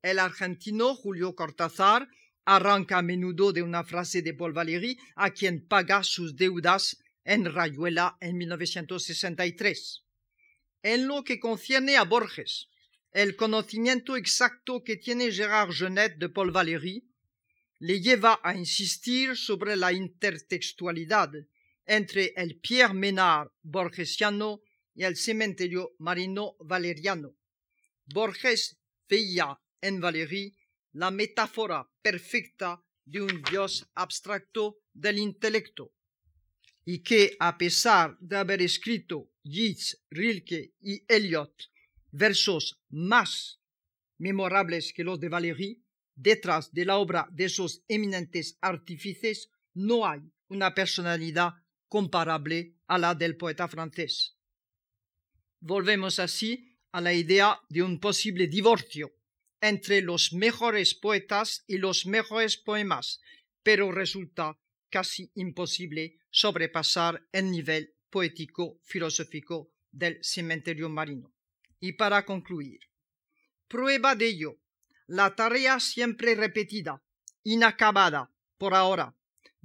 [0.03, 2.08] El argentino Julio Cortázar
[2.45, 7.51] arranca a menudo de una frase de Paul Valéry, a quien paga sus deudas en
[7.51, 10.03] Rayuela en 1963.
[10.84, 12.68] En lo que concierne a Borges,
[13.12, 17.10] el conocimiento exacto que tiene Gérard Genet de Paul Valéry
[17.80, 21.32] le lleva a insistir sobre la intertextualidad
[21.86, 24.62] entre el Pierre Menard borgesiano
[24.93, 27.36] y el cementerio marino valeriano.
[28.05, 30.55] Borges veía en Valéry
[30.93, 35.93] la metáfora perfecta de un dios abstracto del intelecto,
[36.86, 41.53] y que a pesar de haber escrito Yeats, Rilke y Eliot
[42.12, 43.59] versos más
[44.17, 45.83] memorables que los de Valéry,
[46.16, 51.53] detrás de la obra de esos eminentes artífices no hay una personalidad
[51.96, 54.36] comparable a la del poeta francés.
[55.62, 59.16] Volvemos así a la idea de un posible divorcio
[59.62, 63.22] entre los mejores poetas y los mejores poemas,
[63.63, 64.59] pero resulta
[64.89, 71.34] casi imposible sobrepasar el nivel poético filosófico del cementerio marino.
[71.80, 72.82] Y para concluir,
[73.70, 74.59] prueba de ello,
[75.08, 77.01] la tarea siempre repetida,
[77.43, 79.16] inacabada por ahora,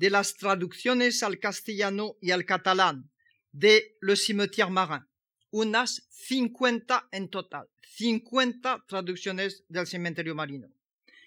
[0.00, 3.10] de las traducciones al castellano y al catalán
[3.52, 5.04] de Le Cimetière Marin,
[5.50, 10.68] unas 50 en total, 50 traducciones del cementerio marino.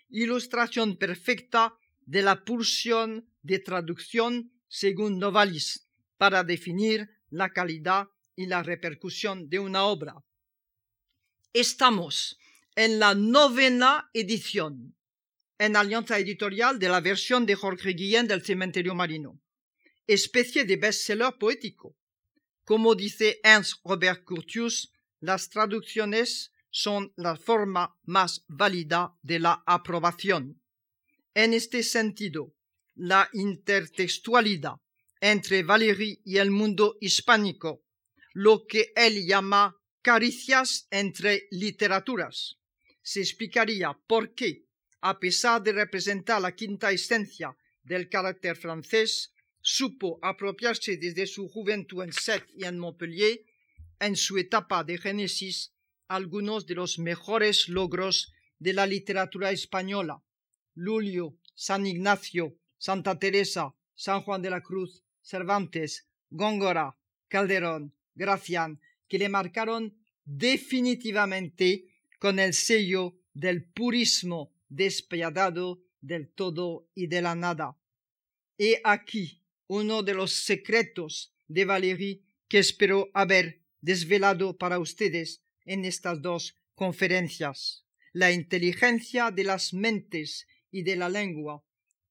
[0.10, 1.76] Ilustración perfecta
[2.08, 5.88] de la pulsión de traducción según Novalis
[6.18, 10.16] para definir la calidad y la repercusión de una obra.
[11.54, 12.40] Estamos
[12.76, 14.96] en la novena edición
[15.64, 19.40] en Alianza Editorial de la versión de Jorge Guillén del Cementerio Marino,
[20.06, 21.96] especie de bestseller poético.
[22.66, 24.92] Como dice Ernst Robert Curtius,
[25.22, 30.62] las traducciones son la forma más válida de la aprobación.
[31.34, 32.54] En este sentido,
[32.96, 34.82] la intertextualidad
[35.22, 37.86] entre Valéry y el mundo hispánico,
[38.34, 42.58] lo que él llama caricias entre literaturas,
[43.02, 44.66] se explicaría por qué,
[45.06, 52.04] a pesar de representar la quinta esencia del carácter francés, supo apropiarse desde su juventud
[52.04, 53.42] en Sète y en Montpellier,
[54.00, 55.74] en su etapa de génesis,
[56.08, 60.24] algunos de los mejores logros de la literatura española.
[60.74, 66.96] Lulio, San Ignacio, Santa Teresa, San Juan de la Cruz, Cervantes, Góngora,
[67.28, 71.90] Calderón, Gracián, que le marcaron definitivamente
[72.20, 77.78] con el sello del purismo despiadado del todo y de la nada.
[78.58, 85.86] He aquí uno de los secretos de Valéry que espero haber desvelado para ustedes en
[85.86, 87.86] estas dos conferencias.
[88.12, 91.64] La inteligencia de las mentes y de la lengua,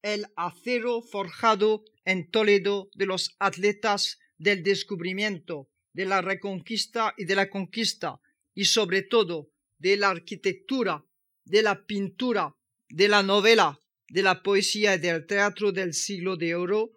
[0.03, 7.37] el acero forjado en Toledo de los atletas del descubrimiento, de la reconquista y de
[7.37, 8.21] la conquista,
[8.55, 11.05] y sobre todo de la arquitectura,
[11.45, 12.55] de la pintura,
[12.89, 13.79] de la novela,
[14.09, 16.93] de la poesía y del teatro del siglo de oro,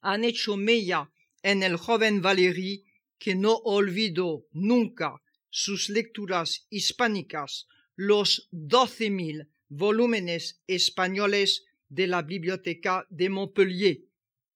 [0.00, 1.10] han hecho mella
[1.42, 2.84] en el joven Valéry
[3.18, 5.20] que no olvidó nunca
[5.50, 7.66] sus lecturas hispánicas,
[7.96, 13.98] los doce mil volúmenes españoles de la Biblioteca de Montpellier,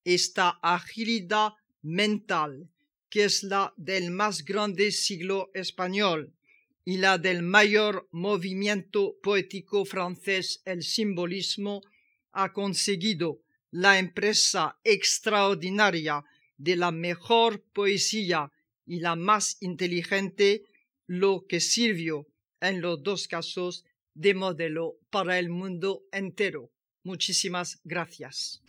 [0.05, 2.69] esta agilidad mental
[3.09, 6.33] que es la del más grande siglo español
[6.85, 11.83] y la del mayor movimiento poético francés, el simbolismo,
[12.33, 13.41] ha conseguido
[13.71, 16.25] la empresa extraordinaria
[16.57, 18.51] de la mejor poesía
[18.87, 20.65] y la más inteligente,
[21.07, 22.27] lo que sirvió
[22.61, 23.85] en los dos casos
[24.15, 26.71] de modelo para el mundo entero.
[27.05, 28.63] Muchísimas gracias.